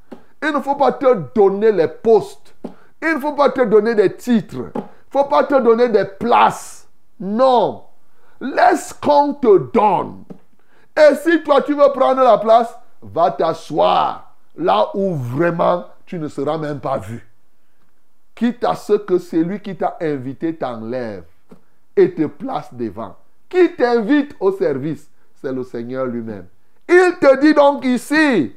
Il 0.43 0.51
ne 0.51 0.61
faut 0.61 0.77
pas 0.77 0.93
te 0.93 1.15
donner 1.35 1.73
les 1.73 1.89
postes. 1.89 2.55
Il 3.03 3.17
ne 3.17 3.21
faut 3.21 3.35
pas 3.35 3.51
te 3.51 3.61
donner 3.61 3.95
des 3.95 4.17
titres. 4.17 4.71
Il 4.75 4.81
ne 4.81 5.11
faut 5.11 5.29
pas 5.29 5.45
te 5.45 5.61
donner 5.61 5.91
des 5.91 6.07
places. 6.07 6.89
Non. 7.21 7.83
Laisse 8.41 8.95
qu'on 8.95 9.35
te 9.35 9.59
donne. 9.75 10.25
Et 10.97 11.17
si 11.17 11.43
toi 11.43 11.61
tu 11.61 11.75
veux 11.75 11.93
prendre 11.93 12.23
la 12.23 12.39
place, 12.39 12.75
va 13.03 13.31
t'asseoir 13.31 14.30
là 14.57 14.91
où 14.95 15.15
vraiment 15.15 15.87
tu 16.07 16.19
ne 16.19 16.29
seras 16.29 16.59
même 16.59 16.81
pas 16.81 16.99
vu. 16.99 17.27
Quitte 18.35 18.65
à 18.65 18.75
ce 18.75 18.95
que 18.95 19.19
celui 19.19 19.61
qui 19.61 19.77
t'a 19.77 19.97
invité 20.01 20.55
t'enlève 20.55 21.25
et 21.97 22.15
te 22.15 22.27
place 22.27 22.73
devant. 22.73 23.17
Qui 23.49 23.75
t'invite 23.75 24.35
au 24.41 24.53
service, 24.53 25.09
c'est 25.35 25.53
le 25.53 25.65
Seigneur 25.65 26.07
lui-même. 26.07 26.47
Il 26.89 27.15
te 27.21 27.41
dit 27.41 27.55
donc 27.55 27.85
ici 27.85 28.53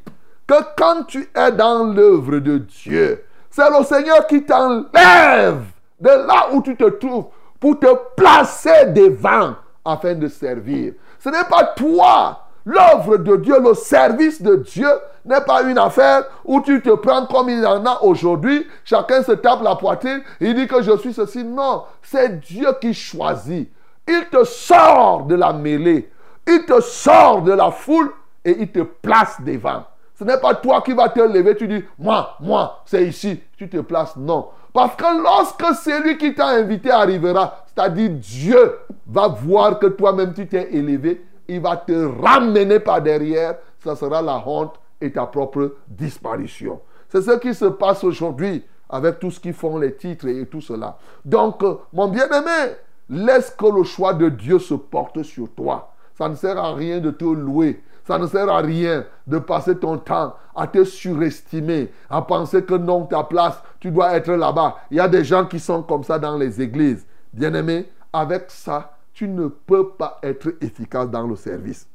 que 0.48 0.56
quand 0.78 1.04
tu 1.04 1.28
es 1.36 1.52
dans 1.52 1.84
l'œuvre 1.84 2.40
de 2.40 2.58
Dieu, 2.58 3.24
c'est 3.50 3.70
le 3.70 3.84
Seigneur 3.84 4.26
qui 4.28 4.44
t'enlève 4.44 5.64
de 6.00 6.10
là 6.10 6.50
où 6.54 6.62
tu 6.62 6.76
te 6.76 6.90
trouves 6.90 7.28
pour 7.60 7.80
te 7.80 7.88
placer 8.16 8.88
devant 8.88 9.56
afin 9.86 10.16
de 10.16 10.28
servir. 10.28 10.94
Ce 11.20 11.30
n'est 11.30 11.46
pas 11.50 11.64
toi. 11.76 12.43
L'œuvre 12.66 13.18
de 13.18 13.36
Dieu, 13.38 13.56
le 13.62 13.74
service 13.74 14.42
de 14.42 14.56
Dieu 14.56 14.88
n'est 15.26 15.42
pas 15.42 15.64
une 15.64 15.78
affaire 15.78 16.24
où 16.46 16.62
tu 16.62 16.82
te 16.82 16.92
prends 16.92 17.26
comme 17.26 17.50
il 17.50 17.60
y 17.60 17.66
en 17.66 17.86
a 17.86 18.00
aujourd'hui. 18.02 18.66
Chacun 18.86 19.22
se 19.22 19.34
tape 19.34 19.62
la 19.64 19.76
poitrine. 19.76 20.22
Il 20.40 20.56
dit 20.56 20.68
que 20.68 20.82
je 20.82 20.98
suis 20.98 21.14
ceci. 21.14 21.44
Non, 21.44 21.84
c'est 22.02 22.40
Dieu 22.40 22.68
qui 22.80 22.94
choisit. 22.94 23.70
Il 24.08 24.26
te 24.32 24.44
sort 24.44 25.26
de 25.26 25.36
la 25.36 25.54
mêlée. 25.54 26.10
Il 26.48 26.66
te 26.66 26.80
sort 26.82 27.42
de 27.42 27.52
la 27.54 27.72
foule 27.72 28.12
et 28.46 28.56
il 28.60 28.72
te 28.72 28.80
place 28.80 29.42
devant. 29.42 29.84
Ce 30.18 30.24
n'est 30.24 30.38
pas 30.38 30.54
toi 30.56 30.82
qui 30.82 30.94
vas 30.94 31.10
te 31.10 31.20
lever, 31.20 31.56
tu 31.56 31.68
dis, 31.68 31.84
moi, 31.98 32.36
moi, 32.40 32.82
c'est 32.86 33.06
ici, 33.06 33.42
tu 33.58 33.68
te 33.68 33.78
places. 33.78 34.16
Non. 34.16 34.50
Parce 34.72 34.96
que 34.96 35.22
lorsque 35.22 35.76
celui 35.84 36.18
qui 36.18 36.34
t'a 36.34 36.48
invité 36.48 36.92
arrivera, 36.92 37.66
c'est-à-dire 37.68 38.10
Dieu 38.12 38.80
va 39.08 39.28
voir 39.28 39.80
que 39.80 39.88
toi-même 39.88 40.34
tu 40.34 40.48
t'es 40.48 40.74
élevé, 40.74 41.26
il 41.48 41.62
va 41.62 41.78
te 41.78 42.22
ramener 42.22 42.80
par 42.80 43.02
derrière, 43.02 43.58
ça 43.84 43.96
sera 43.96 44.22
la 44.22 44.42
honte 44.46 44.80
et 45.02 45.12
ta 45.12 45.26
propre 45.26 45.76
disparition. 45.88 46.80
C'est 47.10 47.22
ce 47.22 47.38
qui 47.38 47.54
se 47.54 47.66
passe 47.66 48.04
aujourd'hui 48.04 48.64
avec 48.90 49.20
tout 49.20 49.32
ce 49.32 49.40
qui 49.40 49.54
font 49.54 49.78
les 49.78 49.96
titres 49.96 50.28
et 50.28 50.46
tout 50.46 50.62
cela. 50.62 50.98
Donc, 51.26 51.64
euh, 51.64 51.76
mon 51.92 52.08
bien-aimé, 52.08 52.76
laisse 53.10 53.50
que 53.58 53.66
le 53.66 53.84
choix 53.84 54.14
de 54.14 54.30
Dieu 54.30 54.60
se 54.60 54.74
porte 54.74 55.24
sur 55.24 55.50
toi. 55.52 55.94
Ça 56.18 56.30
ne 56.30 56.36
sert 56.36 56.58
à 56.58 56.74
rien 56.74 57.00
de 57.00 57.12
te 57.12 57.26
louer. 57.26 57.84
Ça 58.06 58.18
ne 58.18 58.28
sert 58.28 58.50
à 58.50 58.60
rien 58.60 59.06
de 59.26 59.40
passer 59.40 59.78
ton 59.78 59.98
temps 59.98 60.36
à 60.56 60.68
te 60.68 60.84
surestimer, 60.84 61.92
à 62.10 62.22
penser 62.22 62.64
que 62.64 62.76
non, 62.76 63.06
ta 63.06 63.24
place, 63.24 63.62
tu 63.80 63.92
dois 63.92 64.16
être 64.16 64.32
là-bas. 64.32 64.78
Il 64.92 64.98
y 64.98 65.00
a 65.00 65.08
des 65.08 65.24
gens 65.24 65.46
qui 65.46 65.60
sont 65.60 65.82
comme 65.84 66.04
ça 66.04 66.20
dans 66.20 66.38
les 66.38 66.62
églises. 66.62 67.06
Bien-aimé, 67.32 67.90
avec 68.12 68.46
ça, 68.50 68.96
tu 69.14 69.28
ne 69.28 69.48
peux 69.48 69.90
pas 69.90 70.20
être 70.24 70.56
efficace 70.62 71.10
dans 71.10 71.28
le 71.28 71.36
service. 71.36 71.88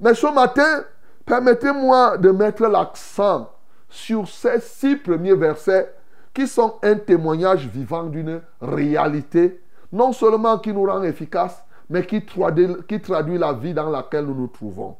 Mais 0.00 0.14
ce 0.14 0.26
matin, 0.32 0.84
permettez-moi 1.24 2.18
de 2.18 2.30
mettre 2.30 2.66
l'accent 2.66 3.50
sur 3.88 4.28
ces 4.28 4.60
six 4.60 4.96
premiers 4.96 5.34
versets 5.34 5.94
qui 6.34 6.46
sont 6.46 6.76
un 6.82 6.96
témoignage 6.96 7.66
vivant 7.66 8.04
d'une 8.04 8.42
réalité, 8.60 9.60
non 9.90 10.12
seulement 10.12 10.58
qui 10.58 10.72
nous 10.72 10.84
rend 10.84 11.02
efficaces, 11.02 11.64
mais 11.88 12.04
qui 12.04 12.24
traduit, 12.24 13.38
la 13.38 13.52
vie 13.54 13.72
dans 13.74 13.88
laquelle 13.88 14.26
nous 14.26 14.34
nous 14.34 14.48
trouvons. 14.48 14.96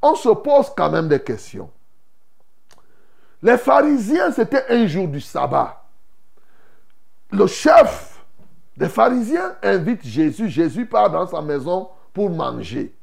On 0.00 0.14
se 0.14 0.28
pose 0.28 0.72
quand 0.76 0.90
même 0.90 1.08
des 1.08 1.20
questions. 1.20 1.70
Les 3.42 3.58
pharisiens, 3.58 4.30
c'était 4.30 4.64
un 4.68 4.86
jour 4.86 5.08
du 5.08 5.20
sabbat. 5.20 5.82
Le 7.32 7.46
chef 7.46 8.19
des 8.80 8.88
pharisiens 8.88 9.56
invite 9.62 10.06
Jésus. 10.06 10.48
Jésus 10.48 10.86
part 10.86 11.10
dans 11.10 11.26
sa 11.26 11.42
maison 11.42 11.90
pour 12.14 12.30
manger. 12.30 12.96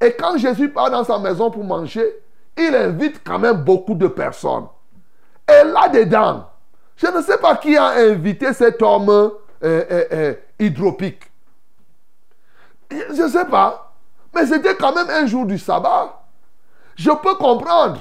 Et 0.00 0.14
quand 0.14 0.36
Jésus 0.36 0.68
part 0.68 0.90
dans 0.90 1.04
sa 1.04 1.16
maison 1.20 1.48
pour 1.48 1.62
manger, 1.62 2.04
il 2.58 2.74
invite 2.74 3.22
quand 3.24 3.38
même 3.38 3.58
beaucoup 3.58 3.94
de 3.94 4.08
personnes. 4.08 4.66
Et 5.48 5.64
là-dedans, 5.64 6.48
je 6.96 7.06
ne 7.06 7.22
sais 7.22 7.38
pas 7.38 7.54
qui 7.54 7.76
a 7.76 7.90
invité 7.90 8.52
cet 8.52 8.82
homme 8.82 9.08
euh, 9.10 9.30
euh, 9.62 10.04
euh, 10.12 10.34
hydropique. 10.58 11.22
Je 12.90 13.22
ne 13.22 13.28
sais 13.28 13.44
pas. 13.44 13.94
Mais 14.34 14.44
c'était 14.44 14.74
quand 14.74 14.92
même 14.92 15.08
un 15.08 15.26
jour 15.26 15.46
du 15.46 15.56
sabbat. 15.56 16.20
Je 16.96 17.10
peux 17.10 17.36
comprendre 17.36 18.00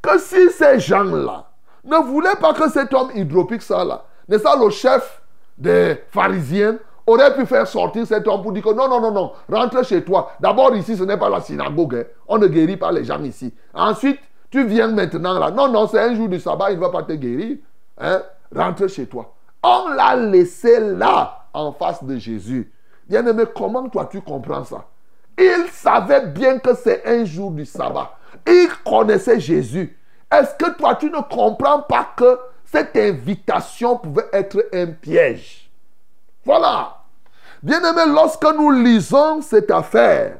que 0.00 0.18
si 0.20 0.50
ces 0.52 0.78
gens-là 0.78 1.46
ne 1.82 1.96
voulaient 1.96 2.36
pas 2.40 2.54
que 2.54 2.70
cet 2.70 2.94
homme 2.94 3.10
hydropique 3.12 3.62
soit 3.62 3.84
là, 3.84 4.04
n'est-ce 4.28 4.42
pas 4.44 4.56
le 4.56 4.70
chef 4.70 5.20
des 5.56 6.02
pharisiens 6.10 6.78
aurait 7.06 7.34
pu 7.34 7.46
faire 7.46 7.66
sortir 7.66 8.06
cet 8.06 8.26
homme 8.26 8.42
pour 8.42 8.52
dire 8.52 8.62
que 8.62 8.72
non, 8.72 8.88
non, 8.88 9.00
non, 9.00 9.10
non, 9.10 9.32
rentre 9.50 9.84
chez 9.84 10.02
toi. 10.02 10.32
D'abord, 10.40 10.74
ici, 10.74 10.96
ce 10.96 11.02
n'est 11.04 11.18
pas 11.18 11.28
la 11.28 11.40
synagogue. 11.40 11.96
Hein. 11.96 12.04
On 12.28 12.38
ne 12.38 12.46
guérit 12.46 12.76
pas 12.76 12.92
les 12.92 13.04
gens 13.04 13.22
ici. 13.22 13.52
Ensuite, 13.74 14.18
tu 14.50 14.64
viens 14.66 14.88
maintenant 14.88 15.38
là. 15.38 15.50
Non, 15.50 15.68
non, 15.68 15.86
c'est 15.86 16.00
un 16.00 16.14
jour 16.14 16.28
du 16.28 16.40
sabbat, 16.40 16.70
il 16.70 16.76
ne 16.76 16.80
va 16.80 16.90
pas 16.90 17.02
te 17.02 17.12
guérir. 17.12 17.58
Hein? 17.98 18.22
Rentre 18.54 18.88
chez 18.88 19.06
toi. 19.06 19.34
On 19.62 19.88
l'a 19.88 20.16
laissé 20.16 20.80
là, 20.80 21.46
en 21.52 21.72
face 21.72 22.02
de 22.04 22.16
Jésus. 22.16 22.72
Bien-aimé, 23.08 23.44
comment 23.54 23.88
toi 23.88 24.08
tu 24.10 24.20
comprends 24.20 24.64
ça? 24.64 24.86
Il 25.38 25.66
savait 25.72 26.26
bien 26.26 26.58
que 26.58 26.74
c'est 26.74 27.06
un 27.06 27.24
jour 27.24 27.50
du 27.50 27.66
sabbat. 27.66 28.12
Il 28.46 28.68
connaissait 28.84 29.40
Jésus. 29.40 29.98
Est-ce 30.30 30.54
que 30.54 30.70
toi 30.76 30.94
tu 30.94 31.10
ne 31.10 31.20
comprends 31.20 31.82
pas 31.82 32.08
que 32.16 32.38
cette 32.74 32.96
invitation 32.96 33.96
pouvait 33.98 34.28
être 34.32 34.66
un 34.72 34.86
piège 34.86 35.70
Voilà. 36.44 36.96
Bien-aimé, 37.62 38.02
lorsque 38.08 38.44
nous 38.52 38.72
lisons 38.72 39.40
cette 39.42 39.70
affaire, 39.70 40.38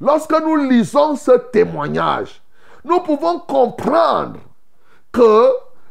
lorsque 0.00 0.32
nous 0.40 0.56
lisons 0.56 1.14
ce 1.14 1.32
témoignage, 1.32 2.40
nous 2.86 3.00
pouvons 3.00 3.38
comprendre 3.40 4.40
que 5.12 5.50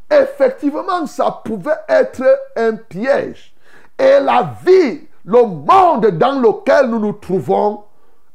effectivement 0.09 1.05
ça 1.05 1.41
pouvait 1.45 1.79
être 1.87 2.25
un 2.55 2.75
piège. 2.75 3.53
Et 3.99 4.19
la 4.19 4.51
vie 4.65 5.01
le 5.23 5.43
monde 5.43 6.07
dans 6.07 6.39
lequel 6.39 6.87
nous 6.87 6.99
nous 6.99 7.13
trouvons 7.13 7.83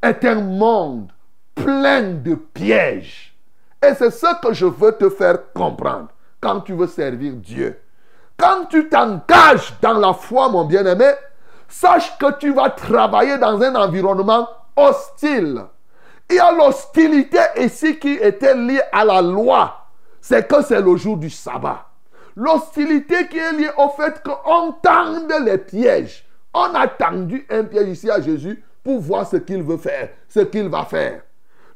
est 0.00 0.24
un 0.24 0.40
monde 0.40 1.10
plein 1.56 2.02
de 2.02 2.36
pièges. 2.36 3.36
Et 3.84 3.94
c'est 3.94 4.12
ce 4.12 4.40
que 4.40 4.52
je 4.52 4.66
veux 4.66 4.92
te 4.92 5.10
faire 5.10 5.52
comprendre 5.52 6.08
quand 6.40 6.60
tu 6.60 6.74
veux 6.74 6.86
servir 6.86 7.34
Dieu. 7.34 7.78
Quand 8.36 8.66
tu 8.66 8.88
t'engages 8.88 9.74
dans 9.80 9.98
la 9.98 10.12
foi, 10.12 10.48
mon 10.48 10.64
bien-aimé, 10.64 11.10
sache 11.68 12.16
que 12.18 12.38
tu 12.38 12.52
vas 12.52 12.70
travailler 12.70 13.38
dans 13.38 13.60
un 13.60 13.74
environnement 13.74 14.48
hostile. 14.76 15.64
Il 16.30 16.36
y 16.36 16.38
a 16.38 16.52
l'hostilité 16.52 17.40
ici 17.56 17.98
qui 17.98 18.12
était 18.14 18.54
liée 18.54 18.82
à 18.92 19.04
la 19.04 19.20
loi. 19.22 19.86
C'est 20.20 20.46
que 20.46 20.62
c'est 20.62 20.80
le 20.80 20.96
jour 20.96 21.16
du 21.16 21.30
sabbat. 21.30 21.86
L'hostilité 22.36 23.26
qui 23.28 23.38
est 23.38 23.52
liée 23.52 23.70
au 23.76 23.88
fait 23.88 24.22
qu'on 24.22 24.72
tende 24.82 25.32
les 25.44 25.58
pièges. 25.58 26.24
On 26.54 26.74
a 26.74 26.86
tendu 26.86 27.46
un 27.50 27.64
piège 27.64 27.88
ici 27.88 28.10
à 28.10 28.20
Jésus 28.20 28.62
pour 28.84 29.00
voir 29.00 29.26
ce 29.26 29.36
qu'il 29.36 29.62
veut 29.62 29.76
faire, 29.76 30.10
ce 30.28 30.40
qu'il 30.40 30.68
va 30.68 30.84
faire. 30.84 31.22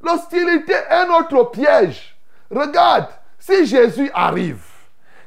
L'hostilité 0.03 0.75
est 0.91 1.07
notre 1.07 1.51
piège. 1.51 2.17
Regarde, 2.51 3.07
si 3.43 3.67
Jésus 3.67 4.09
arrive 4.15 4.63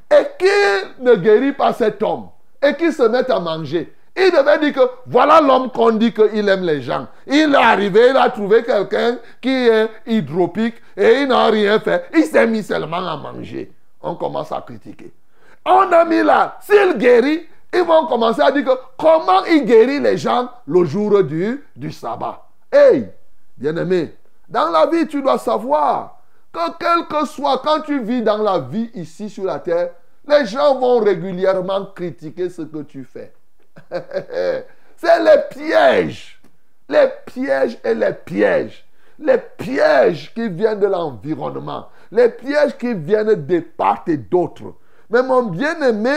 et 0.09 0.25
qu'il 0.39 1.03
ne 1.03 1.15
guérit 1.15 1.51
pas 1.51 1.73
cet 1.73 2.01
homme 2.01 2.29
et 2.61 2.73
qu'il 2.75 2.93
se 2.93 3.03
met 3.03 3.29
à 3.29 3.39
manger, 3.41 3.93
il 4.15 4.31
devait 4.31 4.57
dire 4.59 4.73
que 4.73 4.89
voilà 5.05 5.41
l'homme 5.41 5.69
qu'on 5.69 5.91
dit 5.91 6.13
qu'il 6.13 6.47
aime 6.47 6.63
les 6.63 6.81
gens. 6.81 7.07
Il 7.27 7.53
est 7.53 7.55
arrivé, 7.55 8.11
il 8.11 8.15
a 8.15 8.29
trouvé 8.29 8.63
quelqu'un 8.63 9.17
qui 9.41 9.49
est 9.49 9.89
hydropique 10.07 10.75
et 10.95 11.23
il 11.23 11.27
n'a 11.27 11.47
rien 11.47 11.77
fait. 11.81 12.05
Il 12.15 12.23
s'est 12.23 12.47
mis 12.47 12.63
seulement 12.63 13.05
à 13.05 13.17
manger. 13.17 13.73
On 14.01 14.15
commence 14.15 14.53
à 14.53 14.61
critiquer. 14.61 15.11
On 15.65 15.91
a 15.91 16.05
mis 16.05 16.23
là, 16.23 16.57
s'il 16.61 16.97
guérit, 16.97 17.45
ils 17.73 17.83
vont 17.83 18.05
commencer 18.07 18.41
à 18.41 18.51
dire 18.51 18.63
que 18.63 18.79
comment 18.97 19.43
il 19.43 19.65
guérit 19.65 19.99
les 19.99 20.17
gens 20.17 20.47
le 20.65 20.85
jour 20.85 21.21
du, 21.21 21.65
du 21.75 21.91
sabbat. 21.91 22.47
Hey, 22.71 23.09
bien-aimé, 23.57 24.15
dans 24.47 24.69
la 24.69 24.85
vie, 24.85 25.05
tu 25.05 25.21
dois 25.21 25.37
savoir 25.37 26.14
que 26.55 26.77
quel 26.79 27.07
que 27.07 27.27
soit, 27.27 27.61
quand 27.63 27.81
tu 27.81 28.01
vis 28.01 28.21
dans 28.21 28.37
la 28.37 28.59
vie 28.59 28.89
ici 28.93 29.29
sur 29.29 29.43
la 29.43 29.59
terre, 29.59 29.91
les 30.25 30.45
gens 30.45 30.79
vont 30.79 30.99
régulièrement 30.99 31.87
critiquer 31.87 32.49
ce 32.49 32.61
que 32.61 32.81
tu 32.83 33.03
fais. 33.03 33.33
C'est 33.91 35.23
les 35.23 35.41
pièges. 35.49 36.41
Les 36.87 37.07
pièges 37.25 37.77
et 37.83 37.93
les 37.93 38.13
pièges. 38.13 38.85
Les 39.19 39.37
pièges 39.37 40.33
qui 40.33 40.47
viennent 40.49 40.79
de 40.79 40.87
l'environnement. 40.87 41.89
Les 42.11 42.29
pièges 42.29 42.77
qui 42.77 42.93
viennent 42.93 43.45
de 43.45 43.59
part 43.59 44.03
et 44.07 44.17
d'autre. 44.17 44.75
Mais 45.09 45.23
mon 45.23 45.43
bien-aimé, 45.43 46.15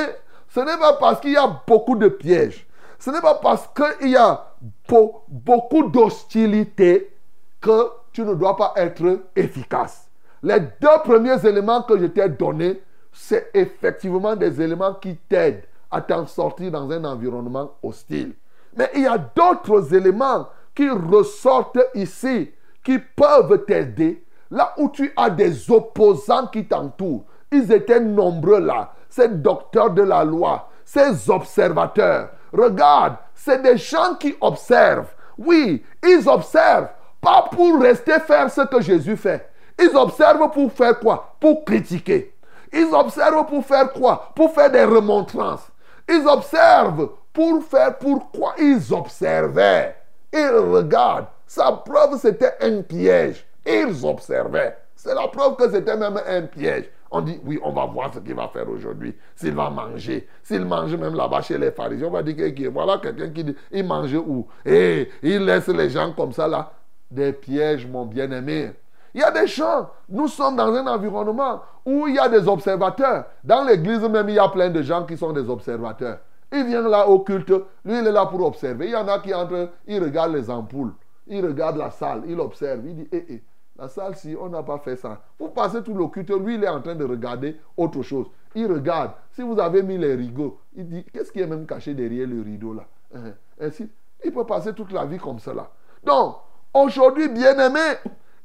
ce 0.48 0.60
n'est 0.60 0.78
pas 0.78 0.94
parce 0.94 1.20
qu'il 1.20 1.32
y 1.32 1.36
a 1.36 1.62
beaucoup 1.66 1.96
de 1.96 2.08
pièges. 2.08 2.66
Ce 2.98 3.10
n'est 3.10 3.20
pas 3.20 3.34
parce 3.34 3.68
qu'il 3.68 4.10
y 4.10 4.16
a 4.16 4.46
beaucoup 4.88 5.88
d'hostilité 5.88 7.14
que 7.60 7.90
tu 8.12 8.22
ne 8.22 8.34
dois 8.34 8.56
pas 8.56 8.72
être 8.76 9.22
efficace. 9.36 10.07
Les 10.42 10.60
deux 10.60 11.02
premiers 11.04 11.44
éléments 11.46 11.82
que 11.82 11.98
je 11.98 12.06
t'ai 12.06 12.28
donnés, 12.28 12.82
c'est 13.12 13.50
effectivement 13.54 14.36
des 14.36 14.60
éléments 14.60 14.94
qui 14.94 15.16
t'aident 15.16 15.64
à 15.90 16.00
t'en 16.00 16.26
sortir 16.26 16.70
dans 16.70 16.90
un 16.90 17.04
environnement 17.04 17.72
hostile. 17.82 18.34
Mais 18.76 18.90
il 18.94 19.02
y 19.02 19.06
a 19.06 19.18
d'autres 19.18 19.94
éléments 19.94 20.48
qui 20.74 20.88
ressortent 20.88 21.78
ici, 21.94 22.50
qui 22.84 22.98
peuvent 22.98 23.64
t'aider 23.64 24.24
là 24.50 24.72
où 24.78 24.88
tu 24.88 25.12
as 25.16 25.30
des 25.30 25.70
opposants 25.70 26.46
qui 26.46 26.64
t'entourent. 26.66 27.24
Ils 27.50 27.72
étaient 27.72 28.00
nombreux 28.00 28.60
là 28.60 28.92
ces 29.08 29.28
docteurs 29.28 29.90
de 29.90 30.02
la 30.02 30.24
loi, 30.24 30.68
ces 30.84 31.30
observateurs. 31.30 32.30
Regarde, 32.52 33.16
c'est 33.34 33.62
des 33.62 33.76
gens 33.76 34.14
qui 34.14 34.36
observent. 34.40 35.12
Oui, 35.36 35.84
ils 36.04 36.28
observent, 36.28 36.88
pas 37.20 37.48
pour 37.50 37.80
rester 37.80 38.18
faire 38.20 38.50
ce 38.50 38.62
que 38.62 38.80
Jésus 38.80 39.16
fait. 39.16 39.48
Ils 39.78 39.96
observent 39.96 40.50
pour 40.50 40.72
faire 40.72 40.98
quoi? 40.98 41.36
Pour 41.40 41.64
critiquer. 41.64 42.34
Ils 42.72 42.92
observent 42.92 43.46
pour 43.46 43.64
faire 43.64 43.92
quoi? 43.92 44.32
Pour 44.34 44.52
faire 44.52 44.70
des 44.70 44.84
remontrances. 44.84 45.68
Ils 46.08 46.26
observent 46.26 47.10
pour 47.32 47.62
faire 47.62 47.96
pourquoi 47.98 48.54
ils 48.58 48.92
observaient. 48.92 49.94
Ils 50.32 50.48
regardent. 50.48 51.26
Sa 51.46 51.72
preuve, 51.72 52.18
c'était 52.18 52.54
un 52.60 52.82
piège. 52.82 53.46
Ils 53.66 54.04
observaient. 54.04 54.76
C'est 54.94 55.14
la 55.14 55.28
preuve 55.28 55.56
que 55.56 55.70
c'était 55.70 55.96
même 55.96 56.20
un 56.26 56.42
piège. 56.42 56.90
On 57.10 57.22
dit, 57.22 57.40
oui, 57.44 57.58
on 57.62 57.72
va 57.72 57.86
voir 57.86 58.12
ce 58.12 58.18
qu'il 58.18 58.34
va 58.34 58.48
faire 58.48 58.68
aujourd'hui. 58.68 59.16
S'il 59.34 59.54
va 59.54 59.70
manger. 59.70 60.28
S'il 60.42 60.64
mange 60.64 60.94
même 60.94 61.14
là-bas 61.14 61.40
chez 61.40 61.56
les 61.56 61.70
pharisiens, 61.70 62.08
on 62.08 62.10
va 62.10 62.22
dire 62.22 62.54
que 62.54 62.68
voilà 62.68 62.98
quelqu'un 62.98 63.30
qui 63.30 63.44
dit, 63.44 63.56
il 63.70 63.84
mange 63.84 64.12
où? 64.14 64.46
Et 64.66 65.08
il 65.22 65.44
laisse 65.44 65.68
les 65.68 65.88
gens 65.88 66.12
comme 66.12 66.32
ça 66.32 66.46
là. 66.46 66.72
Des 67.10 67.32
pièges, 67.32 67.86
mon 67.86 68.04
bien-aimé. 68.04 68.72
Il 69.14 69.20
y 69.20 69.24
a 69.24 69.30
des 69.30 69.46
gens, 69.46 69.90
nous 70.08 70.28
sommes 70.28 70.56
dans 70.56 70.72
un 70.72 70.86
environnement 70.86 71.62
où 71.84 72.06
il 72.06 72.14
y 72.14 72.18
a 72.18 72.28
des 72.28 72.46
observateurs. 72.46 73.24
Dans 73.44 73.64
l'église 73.64 74.02
même, 74.02 74.28
il 74.28 74.34
y 74.34 74.38
a 74.38 74.48
plein 74.48 74.70
de 74.70 74.82
gens 74.82 75.04
qui 75.04 75.16
sont 75.16 75.32
des 75.32 75.48
observateurs. 75.48 76.18
Ils 76.52 76.64
viennent 76.64 76.88
là 76.88 77.06
au 77.06 77.20
culte, 77.20 77.50
lui 77.84 77.98
il 77.98 78.06
est 78.06 78.12
là 78.12 78.26
pour 78.26 78.44
observer. 78.46 78.86
Il 78.86 78.92
y 78.92 78.96
en 78.96 79.06
a 79.08 79.18
qui 79.18 79.34
entrent, 79.34 79.70
ils 79.86 80.02
regardent 80.02 80.34
les 80.34 80.48
ampoules, 80.50 80.94
ils 81.26 81.44
regardent 81.44 81.76
la 81.76 81.90
salle, 81.90 82.22
ils 82.26 82.40
observent, 82.40 82.86
il 82.86 82.96
dit, 82.96 83.08
eh, 83.12 83.24
eh, 83.28 83.42
la 83.78 83.88
salle, 83.88 84.16
si 84.16 84.34
on 84.38 84.48
n'a 84.48 84.62
pas 84.62 84.78
fait 84.78 84.96
ça. 84.96 85.20
Vous 85.38 85.48
passez 85.48 85.82
tout 85.82 85.94
le 85.94 86.06
culte, 86.08 86.30
lui, 86.30 86.54
il 86.54 86.64
est 86.64 86.68
en 86.68 86.80
train 86.80 86.94
de 86.94 87.04
regarder 87.04 87.60
autre 87.76 88.02
chose. 88.02 88.26
Il 88.54 88.66
regarde. 88.66 89.12
Si 89.32 89.42
vous 89.42 89.58
avez 89.60 89.82
mis 89.82 89.98
les 89.98 90.14
rideaux, 90.14 90.58
il 90.74 90.88
dit, 90.88 91.04
qu'est-ce 91.12 91.30
qui 91.30 91.40
est 91.40 91.46
même 91.46 91.66
caché 91.66 91.94
derrière 91.94 92.26
le 92.26 92.42
rideau 92.42 92.72
là? 92.74 92.84
Hein? 93.14 93.32
Ainsi, 93.60 93.88
il 94.24 94.32
peut 94.32 94.44
passer 94.44 94.72
toute 94.72 94.92
la 94.92 95.04
vie 95.04 95.18
comme 95.18 95.38
cela. 95.38 95.68
Donc, 96.02 96.36
aujourd'hui, 96.74 97.28
bien 97.28 97.58
aimé, 97.58 97.98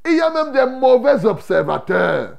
il 0.05 0.17
y 0.17 0.21
a 0.21 0.29
même 0.29 0.51
des 0.51 0.65
mauvais 0.79 1.25
observateurs. 1.25 2.37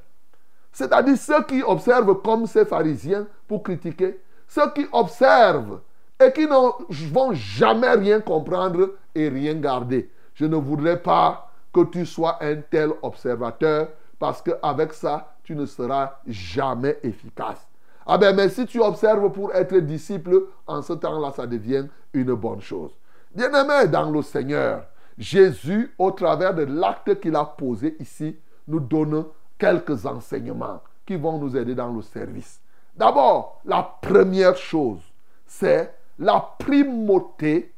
C'est-à-dire 0.72 1.16
ceux 1.16 1.42
qui 1.44 1.62
observent 1.62 2.20
comme 2.22 2.46
ces 2.46 2.64
pharisiens 2.64 3.26
pour 3.46 3.62
critiquer. 3.62 4.20
Ceux 4.48 4.70
qui 4.72 4.86
observent 4.92 5.80
et 6.20 6.32
qui 6.32 6.46
ne 6.46 7.12
vont 7.12 7.32
jamais 7.32 7.90
rien 7.90 8.20
comprendre 8.20 8.90
et 9.14 9.28
rien 9.28 9.54
garder. 9.54 10.10
Je 10.34 10.46
ne 10.46 10.56
voudrais 10.56 11.00
pas 11.00 11.50
que 11.72 11.84
tu 11.84 12.04
sois 12.04 12.38
un 12.40 12.56
tel 12.56 12.90
observateur 13.02 13.88
parce 14.18 14.42
qu'avec 14.42 14.92
ça, 14.92 15.34
tu 15.42 15.54
ne 15.54 15.66
seras 15.66 16.18
jamais 16.26 16.98
efficace. 17.02 17.66
Ah 18.06 18.18
ben, 18.18 18.34
mais 18.34 18.48
si 18.48 18.66
tu 18.66 18.80
observes 18.80 19.30
pour 19.32 19.54
être 19.54 19.76
disciple, 19.78 20.42
en 20.66 20.82
ce 20.82 20.92
temps-là, 20.92 21.32
ça 21.32 21.46
devient 21.46 21.86
une 22.12 22.34
bonne 22.34 22.60
chose. 22.60 22.92
Bien-aimé 23.34 23.88
dans 23.88 24.10
le 24.10 24.22
Seigneur, 24.22 24.84
Jésus, 25.16 25.94
au 25.98 26.10
travers 26.10 26.54
de 26.54 26.62
l'acte 26.62 27.20
qu'il 27.20 27.36
a 27.36 27.44
posé 27.44 27.96
ici, 28.00 28.36
nous 28.66 28.80
donne 28.80 29.24
quelques 29.58 30.06
enseignements 30.06 30.80
qui 31.06 31.16
vont 31.16 31.38
nous 31.38 31.56
aider 31.56 31.74
dans 31.74 31.92
le 31.92 32.02
service. 32.02 32.60
D'abord, 32.96 33.60
la 33.64 33.82
première 33.82 34.56
chose, 34.56 35.00
c'est 35.46 35.94
la 36.18 36.54
primauté, 36.58 37.72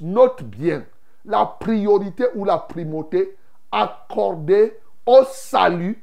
note 0.00 0.42
bien, 0.42 0.84
la 1.24 1.44
priorité 1.46 2.26
ou 2.34 2.44
la 2.44 2.58
primauté 2.58 3.36
accordée 3.70 4.78
au 5.04 5.24
salut 5.24 6.02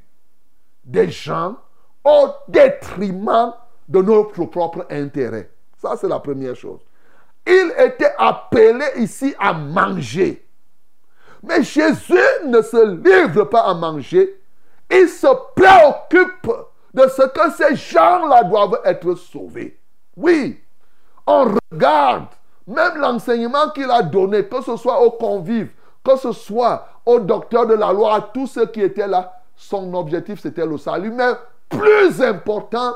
des 0.84 1.10
gens 1.10 1.56
au 2.04 2.28
détriment 2.48 3.54
de 3.88 4.02
notre 4.02 4.46
propre 4.46 4.86
intérêt. 4.90 5.50
Ça, 5.78 5.96
c'est 5.98 6.08
la 6.08 6.20
première 6.20 6.56
chose. 6.56 6.80
Il 7.48 7.74
était 7.78 8.14
appelé 8.18 8.86
ici 8.98 9.34
à 9.40 9.54
manger. 9.54 10.45
Mais 11.44 11.64
Jésus 11.64 12.14
ne 12.46 12.62
se 12.62 12.96
livre 12.96 13.46
pas 13.46 13.62
à 13.62 13.74
manger. 13.74 14.42
Il 14.90 15.08
se 15.10 15.28
préoccupe 15.56 16.52
de 16.94 17.08
ce 17.10 17.24
que 17.24 17.52
ces 17.58 17.76
gens-là 17.76 18.44
doivent 18.44 18.82
être 18.86 19.16
sauvés. 19.16 19.80
Oui, 20.16 20.60
on 21.28 21.56
regarde 21.72 22.28
même 22.68 22.98
l'enseignement 22.98 23.70
qu'il 23.70 23.90
a 23.92 24.02
donné, 24.02 24.46
que 24.46 24.62
ce 24.62 24.76
soit 24.78 25.02
aux 25.02 25.12
convives, 25.12 25.72
que 26.04 26.16
ce 26.18 26.32
soit 26.32 26.88
aux 27.06 27.20
docteurs 27.20 27.68
de 27.68 27.76
la 27.76 27.92
loi, 27.92 28.16
à 28.16 28.22
tous 28.22 28.48
ceux 28.48 28.66
qui 28.66 28.82
étaient 28.82 29.08
là, 29.08 29.34
son 29.56 29.94
objectif 29.94 30.40
c'était 30.42 30.66
le 30.66 30.78
salut. 30.78 31.12
Mais 31.12 31.34
plus 31.70 32.22
important, 32.22 32.94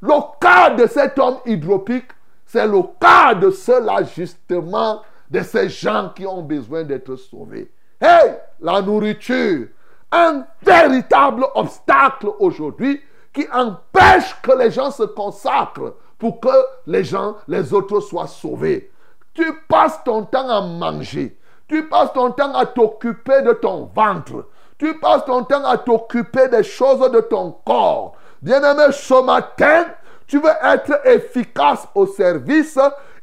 le 0.00 0.14
cas 0.40 0.70
de 0.70 0.86
cet 0.86 1.18
homme 1.18 1.36
hydropique, 1.46 2.08
c'est 2.46 2.66
le 2.66 2.82
cas 3.00 3.34
de 3.34 3.50
ceux-là 3.50 4.02
justement, 4.04 5.02
de 5.30 5.40
ces 5.40 5.68
gens 5.68 6.10
qui 6.14 6.26
ont 6.26 6.42
besoin 6.42 6.82
d'être 6.82 7.16
sauvés. 7.16 7.70
Hey, 8.04 8.34
la 8.60 8.82
nourriture, 8.82 9.68
un 10.10 10.44
véritable 10.60 11.46
obstacle 11.54 12.30
aujourd'hui 12.40 13.00
qui 13.32 13.46
empêche 13.52 14.34
que 14.42 14.50
les 14.58 14.72
gens 14.72 14.90
se 14.90 15.04
consacrent 15.04 15.94
pour 16.18 16.40
que 16.40 16.48
les 16.88 17.04
gens, 17.04 17.36
les 17.46 17.72
autres 17.72 18.00
soient 18.00 18.26
sauvés. 18.26 18.90
Tu 19.32 19.44
passes 19.68 20.02
ton 20.04 20.24
temps 20.24 20.48
à 20.48 20.60
manger. 20.60 21.38
Tu 21.68 21.86
passes 21.88 22.12
ton 22.12 22.32
temps 22.32 22.52
à 22.56 22.66
t'occuper 22.66 23.40
de 23.42 23.52
ton 23.52 23.88
ventre. 23.94 24.48
Tu 24.78 24.98
passes 24.98 25.24
ton 25.24 25.44
temps 25.44 25.64
à 25.64 25.78
t'occuper 25.78 26.48
des 26.48 26.64
choses 26.64 27.08
de 27.08 27.20
ton 27.20 27.52
corps. 27.64 28.16
Bien-aimé, 28.42 28.86
ce 28.90 29.22
matin, 29.22 29.84
tu 30.26 30.40
veux 30.40 30.50
être 30.64 31.06
efficace 31.06 31.86
au 31.94 32.06
service, 32.06 32.76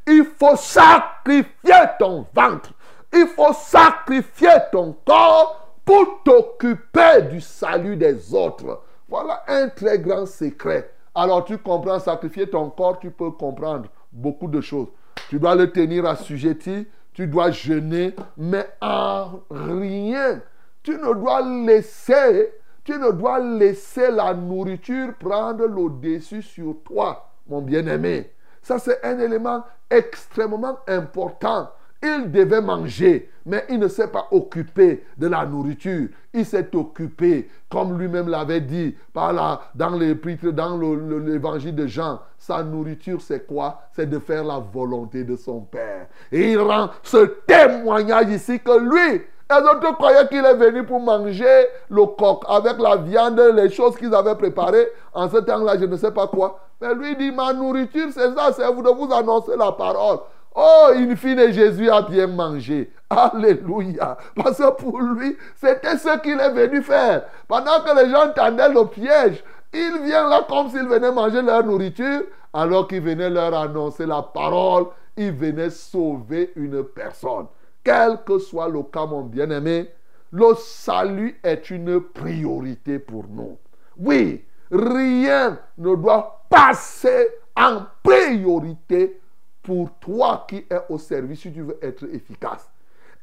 il 0.07 0.25
faut 0.39 0.55
sacrifier 0.55 1.83
ton 1.99 2.25
ventre. 2.33 2.69
Il 3.13 3.27
faut 3.27 3.53
sacrifier 3.53 4.49
ton 4.71 4.95
corps 5.05 5.75
pour 5.83 6.21
t'occuper 6.23 7.23
du 7.29 7.41
salut 7.41 7.97
des 7.97 8.33
autres. 8.33 8.81
Voilà 9.07 9.43
un 9.47 9.69
très 9.69 9.99
grand 9.99 10.25
secret. 10.25 10.91
Alors 11.15 11.45
tu 11.45 11.57
comprends, 11.57 11.99
sacrifier 11.99 12.49
ton 12.49 12.69
corps, 12.69 12.99
tu 12.99 13.11
peux 13.11 13.31
comprendre 13.31 13.89
beaucoup 14.11 14.47
de 14.47 14.61
choses. 14.61 14.87
Tu 15.29 15.39
dois 15.39 15.55
le 15.55 15.71
tenir 15.71 16.05
assujetti, 16.05 16.87
tu 17.13 17.27
dois 17.27 17.51
jeûner, 17.51 18.15
mais 18.37 18.67
en 18.81 19.41
rien, 19.49 20.41
tu 20.83 20.91
ne 20.91 21.13
dois 21.13 21.41
laisser 21.41 22.51
tu 22.89 22.97
ne 22.97 23.11
dois 23.11 23.39
laisser 23.39 24.09
la 24.09 24.33
nourriture 24.33 25.13
prendre 25.19 25.67
le 25.67 25.89
dessus 26.01 26.41
sur 26.41 26.77
toi, 26.83 27.29
mon 27.47 27.61
bien-aimé. 27.61 28.31
Ça, 28.63 28.79
c'est 28.79 29.05
un 29.05 29.19
élément 29.19 29.63
extrêmement 29.91 30.79
important. 30.87 31.69
Il 32.01 32.31
devait 32.31 32.61
manger, 32.61 33.29
mais 33.45 33.65
il 33.69 33.77
ne 33.77 33.89
s'est 33.89 34.07
pas 34.07 34.27
occupé 34.31 35.03
de 35.17 35.27
la 35.27 35.45
nourriture. 35.45 36.07
Il 36.33 36.45
s'est 36.45 36.73
occupé, 36.73 37.49
comme 37.69 37.99
lui-même 37.99 38.29
l'avait 38.29 38.61
dit 38.61 38.95
par 39.13 39.33
là, 39.33 39.59
dans 39.75 39.89
l'épître, 39.89 40.49
dans 40.51 40.77
l'évangile 40.77 41.75
de 41.75 41.87
Jean. 41.87 42.21
Sa 42.37 42.63
nourriture, 42.63 43.19
c'est 43.19 43.45
quoi? 43.45 43.81
C'est 43.91 44.09
de 44.09 44.17
faire 44.17 44.45
la 44.45 44.59
volonté 44.59 45.25
de 45.25 45.35
son 45.35 45.59
Père. 45.59 46.07
Et 46.31 46.53
il 46.53 46.59
rend 46.59 46.89
ce 47.03 47.17
témoignage 47.45 48.29
ici 48.29 48.61
que 48.61 48.79
lui, 48.79 49.21
les 49.51 49.57
autres 49.57 49.93
croyaient 49.95 50.27
qu'il 50.29 50.45
est 50.45 50.55
venu 50.55 50.85
pour 50.85 51.01
manger 51.01 51.65
le 51.89 52.05
coq 52.05 52.43
avec 52.47 52.77
la 52.79 52.95
viande, 52.95 53.41
les 53.55 53.69
choses 53.69 53.97
qu'ils 53.97 54.13
avaient 54.13 54.35
préparées? 54.35 54.87
En 55.13 55.27
ce 55.27 55.37
temps-là, 55.37 55.77
je 55.77 55.85
ne 55.85 55.97
sais 55.97 56.11
pas 56.11 56.27
quoi. 56.27 56.59
Mais 56.79 56.95
lui 56.95 57.17
dit, 57.17 57.31
ma 57.31 57.51
nourriture, 57.51 58.07
c'est 58.11 58.33
ça, 58.35 58.53
c'est 58.53 58.61
de 58.61 58.89
vous 58.89 59.13
annoncer 59.13 59.57
la 59.57 59.73
parole. 59.73 60.19
Oh, 60.61 60.91
in 60.93 61.15
fine, 61.15 61.53
Jésus 61.53 61.89
a 61.89 62.01
bien 62.01 62.27
mangé. 62.27 62.91
Alléluia. 63.09 64.17
Parce 64.35 64.57
que 64.57 64.71
pour 64.71 64.99
lui, 64.99 65.37
c'était 65.55 65.97
ce 65.97 66.19
qu'il 66.19 66.37
est 66.37 66.51
venu 66.51 66.81
faire. 66.81 67.23
Pendant 67.47 67.79
que 67.79 68.03
les 68.03 68.11
gens 68.11 68.33
tendaient 68.35 68.67
le 68.67 68.83
piège, 68.85 69.41
il 69.71 70.01
vient 70.03 70.27
là 70.27 70.45
comme 70.49 70.69
s'il 70.69 70.85
venait 70.85 71.13
manger 71.13 71.41
leur 71.41 71.63
nourriture, 71.63 72.23
alors 72.51 72.89
qu'il 72.89 72.99
venait 72.99 73.29
leur 73.29 73.53
annoncer 73.53 74.05
la 74.05 74.21
parole. 74.21 74.87
Il 75.15 75.31
venait 75.31 75.69
sauver 75.69 76.51
une 76.57 76.83
personne. 76.83 77.45
Quel 77.81 78.19
que 78.25 78.37
soit 78.37 78.67
le 78.67 78.83
cas, 78.83 79.05
mon 79.05 79.21
bien-aimé, 79.21 79.89
le 80.33 80.55
salut 80.57 81.39
est 81.41 81.69
une 81.69 82.01
priorité 82.01 82.99
pour 82.99 83.23
nous. 83.29 83.57
Oui, 83.97 84.43
rien 84.69 85.57
ne 85.77 85.95
doit 85.95 86.43
passer 86.49 87.29
en 87.55 87.83
priorité 88.03 89.21
pour 89.61 89.91
toi 89.99 90.45
qui 90.47 90.65
es 90.69 90.81
au 90.89 90.97
service 90.97 91.41
si 91.41 91.51
tu 91.51 91.61
veux 91.61 91.77
être 91.81 92.05
efficace. 92.13 92.69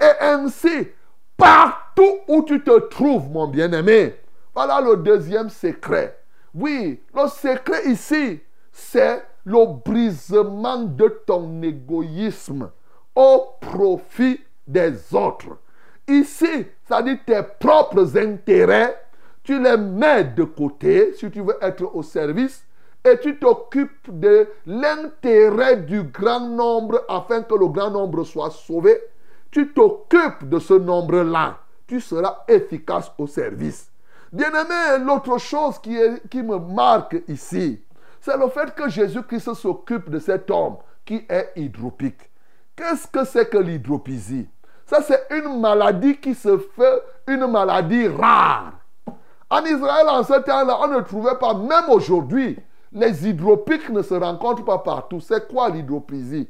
Et 0.00 0.24
ainsi, 0.24 0.88
partout 1.36 2.18
où 2.28 2.42
tu 2.42 2.62
te 2.62 2.78
trouves, 2.88 3.30
mon 3.30 3.48
bien-aimé, 3.48 4.14
voilà 4.54 4.80
le 4.80 4.96
deuxième 4.96 5.50
secret. 5.50 6.18
Oui, 6.54 7.02
le 7.14 7.28
secret 7.28 7.86
ici, 7.86 8.40
c'est 8.72 9.22
le 9.44 9.66
brisement 9.84 10.82
de 10.84 11.08
ton 11.26 11.62
égoïsme 11.62 12.70
au 13.14 13.46
profit 13.60 14.40
des 14.66 15.14
autres. 15.14 15.58
Ici, 16.08 16.66
ça 16.88 17.02
dit 17.02 17.18
tes 17.18 17.42
propres 17.58 18.16
intérêts, 18.16 19.02
tu 19.42 19.62
les 19.62 19.76
mets 19.76 20.24
de 20.24 20.44
côté 20.44 21.14
si 21.14 21.30
tu 21.30 21.40
veux 21.40 21.56
être 21.60 21.94
au 21.94 22.02
service 22.02 22.65
et 23.06 23.18
tu 23.20 23.38
t'occupes 23.38 24.08
de 24.08 24.48
l'intérêt 24.66 25.76
du 25.76 26.02
grand 26.02 26.40
nombre 26.40 27.04
afin 27.08 27.42
que 27.42 27.54
le 27.54 27.68
grand 27.68 27.90
nombre 27.90 28.24
soit 28.24 28.50
sauvé. 28.50 29.00
Tu 29.50 29.72
t'occupes 29.72 30.48
de 30.48 30.58
ce 30.58 30.74
nombre-là. 30.74 31.58
Tu 31.86 32.00
seras 32.00 32.44
efficace 32.48 33.12
au 33.16 33.26
service. 33.26 33.90
Bien-aimé, 34.32 35.04
l'autre 35.04 35.38
chose 35.38 35.78
qui, 35.78 36.42
me 36.42 36.58
marque 36.58 37.16
ici, 37.28 37.80
c'est 38.20 38.36
le 38.36 38.48
fait 38.48 38.74
que 38.74 38.88
Jésus-Christ 38.88 39.54
s'occupe 39.54 40.10
de 40.10 40.18
cet 40.18 40.50
homme 40.50 40.78
qui 41.04 41.24
est 41.28 41.52
hydropique. 41.54 42.28
Qu'est-ce 42.74 43.06
que 43.06 43.24
c'est 43.24 43.48
que 43.48 43.58
l'hydropisie 43.58 44.48
ça, 44.86 45.02
c'est 45.02 45.26
une 45.30 45.60
maladie 45.60 46.16
qui 46.16 46.32
se 46.34 46.58
fait 46.58 47.02
une 47.26 47.46
maladie 47.48 48.06
rare. 48.06 48.72
En 49.50 49.64
Israël, 49.64 50.06
en 50.08 50.22
ce 50.22 50.40
temps-là, 50.40 50.78
on 50.80 50.88
ne 50.88 51.00
trouvait 51.00 51.36
pas, 51.40 51.54
même 51.54 51.88
aujourd'hui, 51.88 52.56
les 52.96 53.28
hydropiques 53.28 53.90
ne 53.90 54.02
se 54.02 54.14
rencontrent 54.14 54.64
pas 54.64 54.78
partout. 54.78 55.20
C'est 55.20 55.46
quoi 55.46 55.68
l'hydropisie 55.68 56.48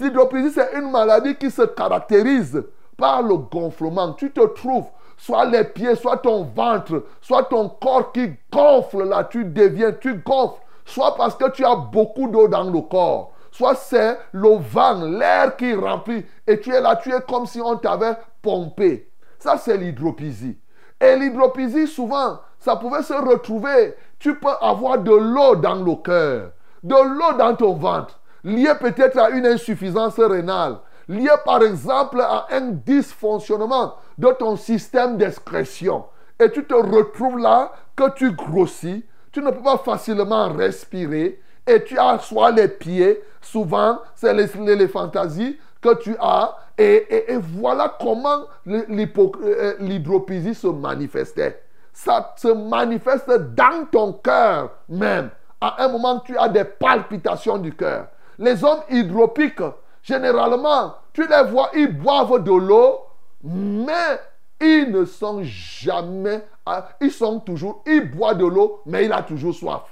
L'hydropisie, 0.00 0.50
c'est 0.50 0.72
une 0.78 0.90
maladie 0.90 1.36
qui 1.36 1.50
se 1.50 1.62
caractérise 1.62 2.64
par 2.96 3.22
le 3.22 3.36
gonflement. 3.36 4.14
Tu 4.14 4.32
te 4.32 4.40
trouves 4.40 4.86
soit 5.18 5.44
les 5.44 5.64
pieds, 5.64 5.94
soit 5.94 6.16
ton 6.16 6.44
ventre, 6.44 7.04
soit 7.20 7.44
ton 7.44 7.68
corps 7.68 8.10
qui 8.10 8.32
gonfle 8.50 9.04
là, 9.04 9.24
tu 9.24 9.44
deviens, 9.44 9.92
tu 9.92 10.14
gonfles, 10.14 10.60
soit 10.84 11.14
parce 11.14 11.36
que 11.36 11.50
tu 11.50 11.64
as 11.64 11.76
beaucoup 11.76 12.26
d'eau 12.28 12.48
dans 12.48 12.64
le 12.64 12.80
corps, 12.80 13.32
soit 13.50 13.74
c'est 13.74 14.18
le 14.32 14.56
vent, 14.56 15.04
l'air 15.04 15.56
qui 15.56 15.74
remplit, 15.74 16.24
et 16.46 16.58
tu 16.58 16.74
es 16.74 16.80
là, 16.80 16.96
tu 16.96 17.12
es 17.12 17.20
comme 17.20 17.46
si 17.46 17.60
on 17.60 17.76
t'avait 17.76 18.16
pompé. 18.40 19.12
Ça, 19.38 19.58
c'est 19.58 19.76
l'hydropisie. 19.76 20.58
Et 21.00 21.16
l'hydropisie, 21.16 21.86
souvent, 21.86 22.38
ça 22.58 22.76
pouvait 22.76 23.02
se 23.02 23.12
retrouver. 23.12 23.94
Tu 24.22 24.36
peux 24.36 24.54
avoir 24.60 24.98
de 24.98 25.10
l'eau 25.10 25.56
dans 25.56 25.74
le 25.74 25.96
cœur, 25.96 26.52
de 26.84 26.94
l'eau 26.94 27.36
dans 27.36 27.56
ton 27.56 27.74
ventre, 27.74 28.20
lié 28.44 28.70
peut-être 28.78 29.18
à 29.18 29.30
une 29.30 29.44
insuffisance 29.44 30.16
rénale, 30.16 30.76
lié 31.08 31.32
par 31.44 31.60
exemple 31.64 32.20
à 32.20 32.46
un 32.52 32.70
dysfonctionnement 32.70 33.96
de 34.16 34.28
ton 34.38 34.54
système 34.54 35.16
d'excrétion. 35.16 36.04
Et 36.38 36.52
tu 36.52 36.64
te 36.64 36.72
retrouves 36.72 37.40
là 37.40 37.72
que 37.96 38.10
tu 38.10 38.30
grossis, 38.30 39.04
tu 39.32 39.40
ne 39.42 39.50
peux 39.50 39.60
pas 39.60 39.78
facilement 39.78 40.52
respirer, 40.52 41.42
et 41.66 41.82
tu 41.82 41.98
as 41.98 42.20
soit 42.20 42.52
les 42.52 42.68
pieds, 42.68 43.20
souvent 43.40 43.98
c'est 44.14 44.32
les, 44.32 44.86
fantasies, 44.86 45.58
que 45.80 45.96
tu 45.96 46.14
as. 46.20 46.56
Et, 46.78 47.26
voilà 47.40 47.96
comment 48.00 48.44
euh, 48.68 49.74
l'hydropisie 49.80 50.54
se 50.54 50.68
manifestait. 50.68 51.60
Ça 51.92 52.34
se 52.36 52.48
manifeste 52.48 53.30
dans 53.54 53.84
ton 53.90 54.14
cœur 54.14 54.70
même. 54.88 55.30
À 55.60 55.84
un 55.84 55.88
moment, 55.88 56.20
tu 56.20 56.36
as 56.36 56.48
des 56.48 56.64
palpitations 56.64 57.58
du 57.58 57.74
cœur. 57.74 58.08
Les 58.38 58.64
hommes 58.64 58.80
hydropiques, 58.90 59.62
généralement, 60.02 60.94
tu 61.12 61.26
les 61.26 61.42
vois, 61.44 61.70
ils 61.74 61.96
boivent 61.96 62.42
de 62.42 62.52
l'eau, 62.52 63.00
mais 63.44 64.18
ils 64.60 64.90
ne 64.90 65.04
sont 65.04 65.40
jamais, 65.42 66.44
ah, 66.64 66.88
ils 67.00 67.12
sont 67.12 67.40
toujours, 67.40 67.82
ils 67.86 68.10
boivent 68.10 68.38
de 68.38 68.46
l'eau, 68.46 68.82
mais 68.86 69.04
il 69.04 69.12
a 69.12 69.22
toujours 69.22 69.54
soif. 69.54 69.82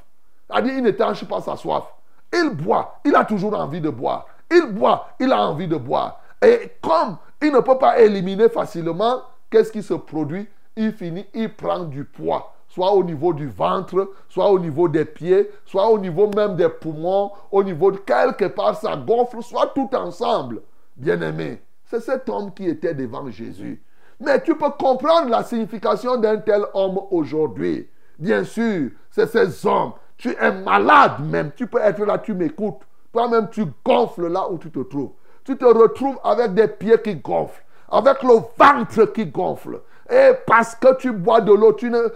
C'est-à-dire, 0.49 0.75
il 0.75 0.83
n'étanche 0.83 1.25
pas 1.25 1.41
sa 1.41 1.57
soif. 1.57 1.85
Il 2.33 2.51
boit, 2.51 3.01
il 3.05 3.15
a 3.15 3.25
toujours 3.25 3.55
envie 3.59 3.81
de 3.81 3.91
boire. 3.91 4.27
Il 4.51 4.73
boit, 4.73 5.09
il 5.21 5.33
a 5.33 5.47
envie 5.47 5.69
de 5.69 5.77
boire. 5.77 6.21
Et 6.43 6.73
comme 6.81 7.19
il 7.43 7.53
ne 7.53 7.61
peut 7.61 7.79
pas 7.79 8.01
éliminer 8.01 8.49
facilement, 8.49 9.23
qu'est-ce 9.51 9.73
qui 9.73 9.83
se 9.83 9.95
produit? 9.95 10.49
Il 10.83 10.93
finit, 10.93 11.27
il 11.35 11.53
prend 11.53 11.81
du 11.81 12.05
poids, 12.07 12.55
soit 12.67 12.91
au 12.93 13.05
niveau 13.05 13.35
du 13.35 13.47
ventre, 13.47 14.13
soit 14.31 14.49
au 14.49 14.59
niveau 14.59 14.89
des 14.89 15.05
pieds, 15.05 15.51
soit 15.67 15.87
au 15.91 15.99
niveau 15.99 16.31
même 16.35 16.57
des 16.57 16.71
poumons, 16.71 17.33
au 17.51 17.63
niveau 17.63 17.91
de 17.91 17.99
quelque 17.99 18.47
part, 18.47 18.75
ça 18.81 18.97
gonfle, 18.97 19.43
soit 19.43 19.73
tout 19.75 19.91
ensemble. 19.93 20.63
Bien-aimé, 20.97 21.61
c'est 21.85 22.01
cet 22.01 22.31
homme 22.31 22.55
qui 22.55 22.67
était 22.67 22.95
devant 22.95 23.31
Jésus. 23.31 23.83
Mais 24.21 24.43
tu 24.43 24.55
peux 24.55 24.71
comprendre 24.71 25.29
la 25.29 25.45
signification 25.45 26.17
d'un 26.17 26.39
tel 26.39 26.65
homme 26.73 26.99
aujourd'hui. 27.11 27.87
Bien 28.19 28.43
sûr, 28.43 28.89
c'est 29.11 29.27
ces 29.27 29.67
hommes. 29.67 29.93
Tu 30.17 30.31
es 30.31 30.51
malade 30.63 31.21
même. 31.23 31.51
Tu 31.55 31.67
peux 31.67 31.81
être 31.83 32.03
là, 32.07 32.17
tu 32.17 32.33
m'écoutes. 32.33 32.81
Toi-même, 33.13 33.51
tu 33.51 33.67
gonfles 33.85 34.29
là 34.29 34.51
où 34.51 34.57
tu 34.57 34.71
te 34.71 34.79
trouves. 34.79 35.13
Tu 35.45 35.59
te 35.59 35.65
retrouves 35.67 36.19
avec 36.25 36.55
des 36.55 36.69
pieds 36.69 37.03
qui 37.03 37.17
gonflent, 37.17 37.65
avec 37.91 38.23
le 38.23 38.37
ventre 38.59 39.13
qui 39.13 39.27
gonfle. 39.27 39.83
Et 40.11 40.33
parce 40.47 40.75
que 40.75 40.97
tu 40.97 41.13
bois 41.13 41.41
de 41.41 41.53
l'eau, 41.53 41.73
tu 41.73 41.89
ne, 41.89 42.09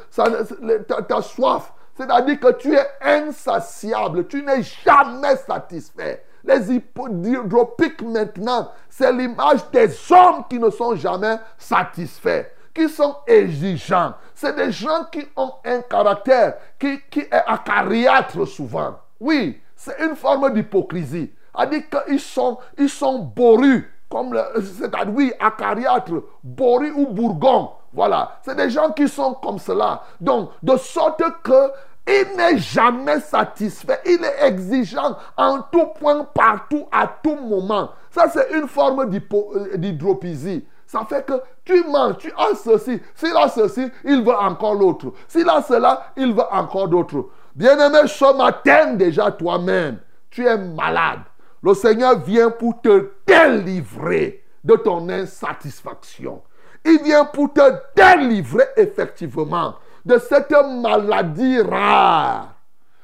ta, 0.78 1.22
soif. 1.22 1.72
C'est-à-dire 1.96 2.40
que 2.40 2.52
tu 2.52 2.74
es 2.74 2.86
insatiable. 3.00 4.26
Tu 4.26 4.42
n'es 4.42 4.62
jamais 4.62 5.36
satisfait. 5.36 6.24
Les 6.42 6.72
hydropiques 6.72 8.02
maintenant, 8.02 8.70
c'est 8.90 9.12
l'image 9.12 9.60
des 9.72 9.88
hommes 10.12 10.44
qui 10.50 10.58
ne 10.58 10.70
sont 10.70 10.94
jamais 10.96 11.36
satisfaits, 11.56 12.46
qui 12.74 12.88
sont 12.88 13.16
exigeants. 13.26 14.14
C'est 14.34 14.54
des 14.56 14.72
gens 14.72 15.04
qui 15.10 15.26
ont 15.36 15.52
un 15.64 15.80
caractère 15.82 16.54
qui, 16.78 17.00
qui 17.10 17.20
est 17.20 17.32
acariâtre 17.46 18.46
souvent. 18.46 18.98
Oui, 19.20 19.60
c'est 19.76 19.98
une 20.00 20.16
forme 20.16 20.52
d'hypocrisie. 20.52 21.32
C'est-à-dire 21.54 21.82
qu'ils 21.88 22.20
sont, 22.20 22.58
ils 22.76 22.88
sont 22.88 23.20
borus, 23.20 23.84
comme 24.10 24.36
c'est-à-dire, 24.60 25.14
oui, 25.14 25.32
acariâtre, 25.40 26.12
borus 26.42 26.92
ou 26.94 27.06
bourgon. 27.06 27.70
Voilà, 27.94 28.38
c'est 28.42 28.56
des 28.56 28.70
gens 28.70 28.90
qui 28.90 29.08
sont 29.08 29.34
comme 29.34 29.58
cela. 29.58 30.02
Donc, 30.20 30.50
de 30.62 30.76
sorte 30.76 31.22
que 31.42 31.70
il 32.06 32.36
n'est 32.36 32.58
jamais 32.58 33.20
satisfait. 33.20 34.00
Il 34.04 34.22
est 34.22 34.46
exigeant 34.46 35.16
en 35.36 35.62
tout 35.62 35.86
point, 35.98 36.24
partout, 36.34 36.86
à 36.92 37.06
tout 37.06 37.36
moment. 37.36 37.90
Ça, 38.10 38.28
c'est 38.28 38.50
une 38.52 38.68
forme 38.68 39.00
euh, 39.00 39.76
d'hydropisie. 39.76 40.66
Ça 40.86 41.06
fait 41.08 41.24
que 41.24 41.32
tu 41.64 41.82
manges, 41.84 42.18
tu 42.18 42.32
as 42.36 42.54
ceci. 42.56 43.00
S'il 43.14 43.34
a 43.36 43.48
ceci, 43.48 43.90
il 44.04 44.22
veut 44.22 44.36
encore 44.36 44.74
l'autre. 44.74 45.12
S'il 45.26 45.48
a 45.48 45.62
cela, 45.62 46.12
il 46.16 46.34
veut 46.34 46.52
encore 46.52 46.88
d'autres. 46.88 47.28
Bien-aimé, 47.54 48.06
ce 48.06 48.36
matin 48.36 48.94
déjà 48.94 49.30
toi-même, 49.30 49.98
tu 50.30 50.46
es 50.46 50.58
malade. 50.58 51.20
Le 51.62 51.72
Seigneur 51.72 52.18
vient 52.18 52.50
pour 52.50 52.80
te 52.82 53.12
délivrer 53.26 54.44
de 54.62 54.76
ton 54.76 55.08
insatisfaction. 55.08 56.42
Il 56.84 57.02
vient 57.02 57.24
pour 57.24 57.52
te 57.52 57.62
délivrer 57.96 58.64
effectivement 58.76 59.74
de 60.04 60.18
cette 60.18 60.50
maladie 60.50 61.60
rare, 61.60 62.54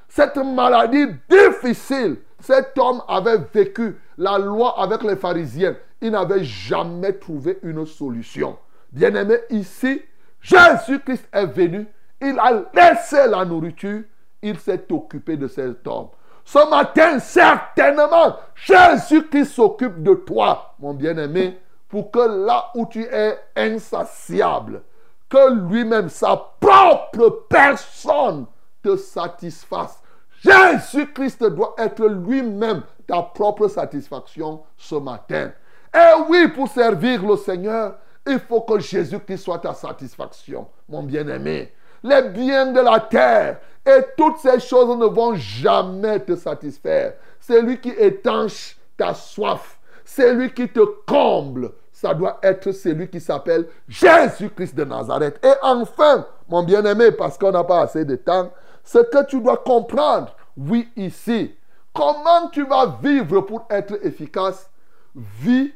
cette 0.09 0.37
maladie 0.37 1.07
difficile. 1.29 2.19
Cet 2.40 2.79
homme 2.79 3.03
avait 3.09 3.38
vécu 3.53 3.97
la 4.16 4.38
loi 4.38 4.81
avec 4.81 5.03
les 5.03 5.16
pharisiens. 5.16 5.77
Il 6.01 6.12
n'avait 6.12 6.45
jamais 6.45 7.12
trouvé 7.12 7.59
une 7.62 7.85
solution. 7.87 8.57
Bien-aimé, 8.93 9.37
ici, 9.51 10.03
Jésus-Christ 10.40 11.29
est 11.33 11.47
venu. 11.47 11.87
Il 12.21 12.38
a 12.38 12.62
laissé 12.75 13.27
la 13.29 13.45
nourriture. 13.45 14.03
Il 14.43 14.59
s'est 14.59 14.87
occupé 14.90 15.37
de 15.37 15.49
cet 15.49 15.87
homme. 15.87 16.09
Ce 16.45 16.71
matin, 16.71 17.19
certainement, 17.19 18.37
Jésus-Christ 18.55 19.53
s'occupe 19.53 20.03
de 20.03 20.14
toi, 20.14 20.75
mon 20.81 20.95
bien-aimé, 20.95 21.59
pour 21.90 22.11
que 22.11 22.46
là 22.46 22.70
où 22.74 22.87
tu 22.87 23.03
es 23.03 23.38
insatiable, 23.57 24.83
que 25.29 25.53
lui-même, 25.53 26.09
sa 26.09 26.37
propre 26.59 27.44
personne, 27.48 28.46
te 28.83 28.96
satisfasse. 28.96 30.00
Jésus-Christ 30.42 31.44
doit 31.44 31.74
être 31.76 32.07
lui-même 32.07 32.83
ta 33.07 33.22
propre 33.22 33.68
satisfaction 33.68 34.62
ce 34.76 34.94
matin. 34.94 35.53
Et 35.94 36.22
oui, 36.29 36.48
pour 36.48 36.68
servir 36.68 37.26
le 37.26 37.37
Seigneur, 37.37 37.96
il 38.26 38.38
faut 38.38 38.62
que 38.62 38.79
Jésus-Christ 38.79 39.38
soit 39.38 39.59
ta 39.59 39.74
satisfaction, 39.74 40.68
mon 40.88 41.03
bien-aimé. 41.03 41.72
Les 42.03 42.22
biens 42.22 42.72
de 42.72 42.81
la 42.81 43.00
terre 43.00 43.59
et 43.85 44.00
toutes 44.16 44.38
ces 44.38 44.61
choses 44.61 44.96
ne 44.96 45.07
vont 45.07 45.35
jamais 45.35 46.20
te 46.20 46.37
satisfaire. 46.37 47.14
C'est 47.40 47.61
lui 47.61 47.79
qui 47.81 47.90
étanche 47.90 48.79
ta 48.96 49.12
soif. 49.12 49.80
C'est 50.12 50.35
lui 50.35 50.53
qui 50.53 50.68
te 50.68 50.81
comble 51.07 51.73
ça 52.01 52.14
doit 52.14 52.38
être 52.42 52.73
celui 52.73 53.09
qui 53.09 53.20
s'appelle 53.20 53.68
Jésus-Christ 53.87 54.75
de 54.75 54.85
Nazareth. 54.85 55.38
Et 55.44 55.53
enfin, 55.61 56.27
mon 56.49 56.62
bien-aimé, 56.62 57.12
parce 57.12 57.37
qu'on 57.37 57.53
n'a 57.53 57.62
pas 57.62 57.83
assez 57.83 58.07
de 58.07 58.16
temps, 58.16 58.51
ce 58.83 59.01
que 59.01 59.27
tu 59.27 59.38
dois 59.42 59.59
comprendre, 59.59 60.35
oui, 60.57 60.88
ici, 60.96 61.55
comment 61.92 62.49
tu 62.49 62.64
vas 62.64 62.99
vivre 63.03 63.42
pour 63.42 63.66
être 63.68 64.03
efficace? 64.03 64.70
Vis 65.14 65.75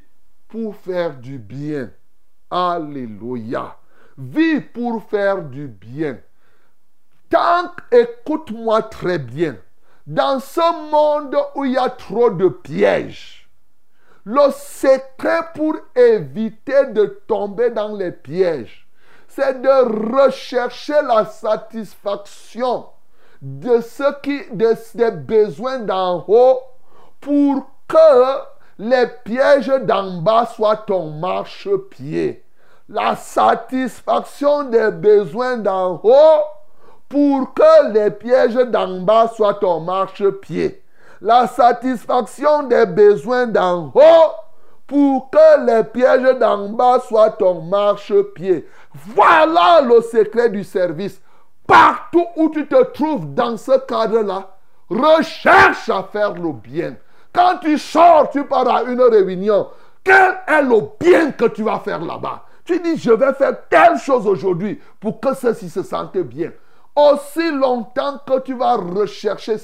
pour 0.49 0.75
faire 0.77 1.15
du 1.15 1.39
bien. 1.39 1.91
Alléluia. 2.51 3.77
Vis 4.17 4.63
pour 4.63 5.03
faire 5.05 5.43
du 5.43 5.69
bien. 5.69 6.17
Tant, 7.29 7.71
écoute-moi 7.93 8.81
très 8.85 9.19
bien, 9.19 9.57
dans 10.07 10.41
ce 10.41 10.91
monde 10.91 11.37
où 11.55 11.67
il 11.67 11.73
y 11.73 11.77
a 11.77 11.91
trop 11.91 12.31
de 12.31 12.49
pièges, 12.49 13.44
le 14.25 14.51
secret 14.51 15.43
pour 15.55 15.77
éviter 15.95 16.87
de 16.87 17.05
tomber 17.27 17.71
dans 17.71 17.95
les 17.95 18.13
pièges, 18.13 18.87
c'est 19.29 19.61
de 19.61 20.15
rechercher 20.17 21.01
la 21.07 21.27
satisfaction 21.27 22.87
de 23.43 23.81
ce 23.81 24.21
qui, 24.23 24.41
des 24.53 25.11
besoins 25.11 25.81
d'en 25.81 26.25
haut 26.27 26.61
pour 27.21 27.67
que 27.87 28.39
les 28.79 29.07
pièges 29.25 29.73
d'en 29.83 30.23
bas 30.23 30.47
soient 30.47 30.79
ton 30.79 31.11
marchepied. 31.11 32.45
La 32.89 33.17
satisfaction 33.17 34.65
des 34.65 34.91
besoins 34.91 35.59
d'en 35.59 36.01
haut 36.03 36.43
pour 37.09 37.53
que 37.53 37.93
les 37.93 38.11
pièges 38.11 38.55
d'en 38.55 39.01
bas 39.01 39.29
soient 39.29 39.55
ton 39.55 39.81
marchepied 39.81 40.84
la 41.25 41.47
satisfaction 41.47 42.65
des 42.65 42.85
besoins 42.85 43.47
d'en 43.47 43.87
haut 43.87 44.33
pour 44.87 45.31
que 45.31 45.65
les 45.65 45.83
pièges 45.83 46.39
d'en 46.39 46.69
bas 46.69 47.01
soient 47.01 47.31
ton 47.31 47.63
marchepied. 47.63 48.69
Voilà 48.93 49.81
le 49.81 50.03
secret 50.03 50.51
du 50.51 50.63
service. 50.63 51.23
Partout 51.67 52.27
où 52.37 52.51
tu 52.51 52.69
te 52.69 52.85
trouves 52.93 53.33
dans 53.33 53.57
ce 53.57 53.79
cadre-là, 53.87 54.51
recherche 54.91 55.89
à 55.89 56.03
faire 56.13 56.35
le 56.35 56.53
bien. 56.53 56.97
Quand 57.33 57.57
tu 57.63 57.79
sors, 57.79 58.29
tu 58.29 58.45
pars 58.45 58.69
à 58.69 58.83
une 58.83 59.01
réunion. 59.01 59.69
Quel 60.05 60.39
est 60.47 60.63
le 60.63 60.83
bien 61.01 61.33
que 61.33 61.47
tu 61.47 61.63
vas 61.63 61.79
faire 61.79 62.05
là-bas? 62.05 62.45
Tu 62.67 62.79
dis, 62.81 62.99
je 62.99 63.13
vais 63.13 63.33
faire 63.33 63.57
telle 63.71 63.97
chose 63.97 64.27
aujourd'hui 64.27 64.79
pour 65.01 65.21
que 65.21 65.35
ceci 65.35 65.71
se 65.71 65.83
sente 65.83 66.19
bien. 66.19 66.53
Aussi 66.95 67.51
longtemps 67.51 68.21
que 68.27 68.41
tu 68.41 68.53
vas 68.53 68.77
rechercher 68.77 69.57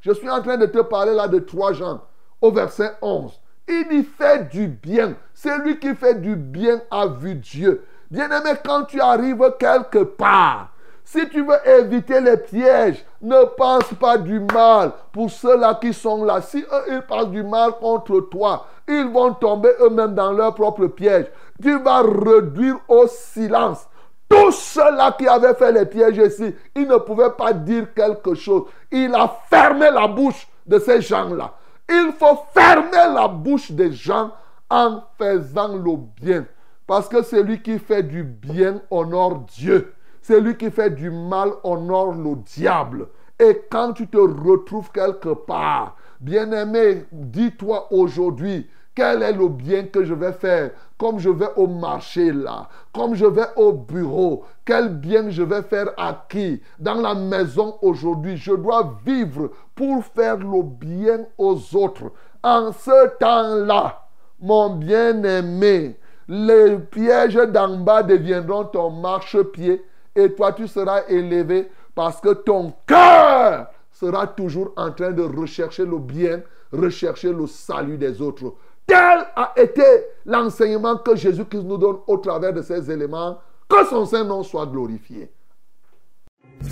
je 0.00 0.12
suis 0.12 0.28
en 0.28 0.42
train 0.42 0.56
de 0.56 0.66
te 0.66 0.80
parler 0.80 1.14
là 1.14 1.28
de 1.28 1.38
trois 1.38 1.72
gens 1.72 2.00
au 2.40 2.50
verset 2.50 2.92
11. 3.00 3.32
Il 3.66 3.92
y 3.92 4.02
fait 4.02 4.48
du 4.50 4.68
bien. 4.68 5.14
C'est 5.32 5.58
lui 5.58 5.78
qui 5.78 5.94
fait 5.94 6.20
du 6.20 6.36
bien 6.36 6.82
à 6.90 7.06
vue 7.06 7.34
Dieu. 7.34 7.84
Bien-aimé, 8.10 8.50
quand 8.64 8.84
tu 8.84 9.00
arrives 9.00 9.42
quelque 9.58 10.04
part, 10.04 10.70
si 11.04 11.28
tu 11.28 11.44
veux 11.44 11.68
éviter 11.68 12.20
les 12.20 12.36
pièges, 12.36 13.04
ne 13.20 13.44
pense 13.56 13.92
pas 14.00 14.16
du 14.16 14.40
mal 14.40 14.92
pour 15.12 15.30
ceux-là 15.30 15.78
qui 15.80 15.92
sont 15.92 16.24
là. 16.24 16.40
Si 16.40 16.58
eux, 16.58 16.92
ils 16.92 17.02
pensent 17.02 17.30
du 17.30 17.42
mal 17.42 17.72
contre 17.72 18.20
toi, 18.20 18.66
ils 18.88 19.06
vont 19.06 19.34
tomber 19.34 19.70
eux-mêmes 19.80 20.14
dans 20.14 20.32
leur 20.32 20.54
propre 20.54 20.86
piège. 20.86 21.26
Tu 21.62 21.78
vas 21.78 22.02
réduire 22.02 22.78
au 22.88 23.06
silence 23.06 23.86
tous 24.28 24.52
ceux-là 24.52 25.14
qui 25.18 25.26
avaient 25.28 25.54
fait 25.54 25.72
les 25.72 25.86
pièges 25.86 26.18
ici, 26.18 26.54
ils 26.74 26.86
ne 26.86 26.96
pouvaient 26.96 27.34
pas 27.36 27.52
dire 27.52 27.92
quelque 27.94 28.34
chose. 28.34 28.64
Il 28.90 29.14
a 29.14 29.28
fermé 29.48 29.90
la 29.90 30.06
bouche 30.06 30.46
de 30.66 30.78
ces 30.78 31.00
gens-là. 31.00 31.54
Il 31.88 32.12
faut 32.18 32.38
fermer 32.52 33.14
la 33.14 33.28
bouche 33.28 33.70
des 33.70 33.92
gens 33.92 34.32
en 34.70 35.02
faisant 35.18 35.76
le 35.76 35.96
bien. 36.20 36.46
Parce 36.86 37.08
que 37.08 37.22
celui 37.22 37.62
qui 37.62 37.78
fait 37.78 38.02
du 38.02 38.22
bien 38.22 38.80
honore 38.90 39.40
Dieu. 39.54 39.94
Celui 40.22 40.56
qui 40.56 40.70
fait 40.70 40.90
du 40.90 41.10
mal 41.10 41.50
honore 41.62 42.12
le 42.12 42.36
diable. 42.36 43.08
Et 43.38 43.62
quand 43.70 43.92
tu 43.92 44.06
te 44.06 44.16
retrouves 44.16 44.90
quelque 44.90 45.34
part, 45.34 45.96
bien-aimé, 46.20 47.04
dis-toi 47.12 47.88
aujourd'hui, 47.92 48.68
quel 48.94 49.22
est 49.22 49.32
le 49.32 49.48
bien 49.48 49.84
que 49.84 50.04
je 50.04 50.14
vais 50.14 50.32
faire 50.32 50.70
Comme 50.96 51.18
je 51.18 51.30
vais 51.30 51.48
au 51.56 51.66
marché 51.66 52.32
là, 52.32 52.68
comme 52.92 53.14
je 53.14 53.26
vais 53.26 53.48
au 53.56 53.72
bureau, 53.72 54.44
quel 54.64 54.88
bien 54.88 55.30
je 55.30 55.42
vais 55.42 55.62
faire 55.62 55.88
à 55.96 56.26
qui? 56.28 56.62
Dans 56.78 57.00
la 57.00 57.14
maison 57.14 57.76
aujourd'hui, 57.82 58.36
je 58.36 58.52
dois 58.52 58.98
vivre 59.04 59.50
pour 59.74 60.04
faire 60.04 60.36
le 60.36 60.62
bien 60.62 61.26
aux 61.38 61.58
autres. 61.76 62.12
En 62.42 62.72
ce 62.72 63.16
temps-là, 63.18 64.06
mon 64.40 64.76
bien-aimé, 64.76 65.98
les 66.28 66.78
pièges 66.78 67.34
d'en 67.34 67.78
bas 67.78 68.02
deviendront 68.02 68.64
ton 68.64 68.90
marchepied 68.90 69.84
et 70.14 70.32
toi 70.32 70.52
tu 70.52 70.68
seras 70.68 71.02
élevé 71.08 71.70
parce 71.94 72.20
que 72.20 72.32
ton 72.32 72.72
cœur 72.86 73.66
sera 73.92 74.26
toujours 74.26 74.72
en 74.76 74.90
train 74.90 75.12
de 75.12 75.22
rechercher 75.22 75.84
le 75.84 75.98
bien, 75.98 76.42
rechercher 76.72 77.32
le 77.32 77.46
salut 77.46 77.98
des 77.98 78.20
autres. 78.20 78.54
Tel 78.86 79.26
a 79.34 79.52
été 79.56 79.82
l'enseignement 80.26 80.98
que 80.98 81.16
Jésus-Christ 81.16 81.62
nous 81.64 81.78
donne 81.78 81.96
au 82.06 82.18
travers 82.18 82.52
de 82.52 82.62
ces 82.62 82.90
éléments. 82.90 83.38
Que 83.68 83.86
son 83.86 84.04
Saint-Nom 84.04 84.42
soit 84.42 84.66
glorifié. 84.66 85.30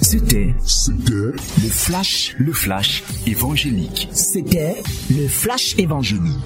C'était 0.00 0.54
C'était 0.64 1.32
le 1.62 1.68
flash, 1.70 2.36
le 2.38 2.52
flash 2.52 3.02
évangélique. 3.26 4.08
C'était 4.12 4.82
le 5.10 5.26
flash 5.28 5.78
évangélique. 5.78 6.38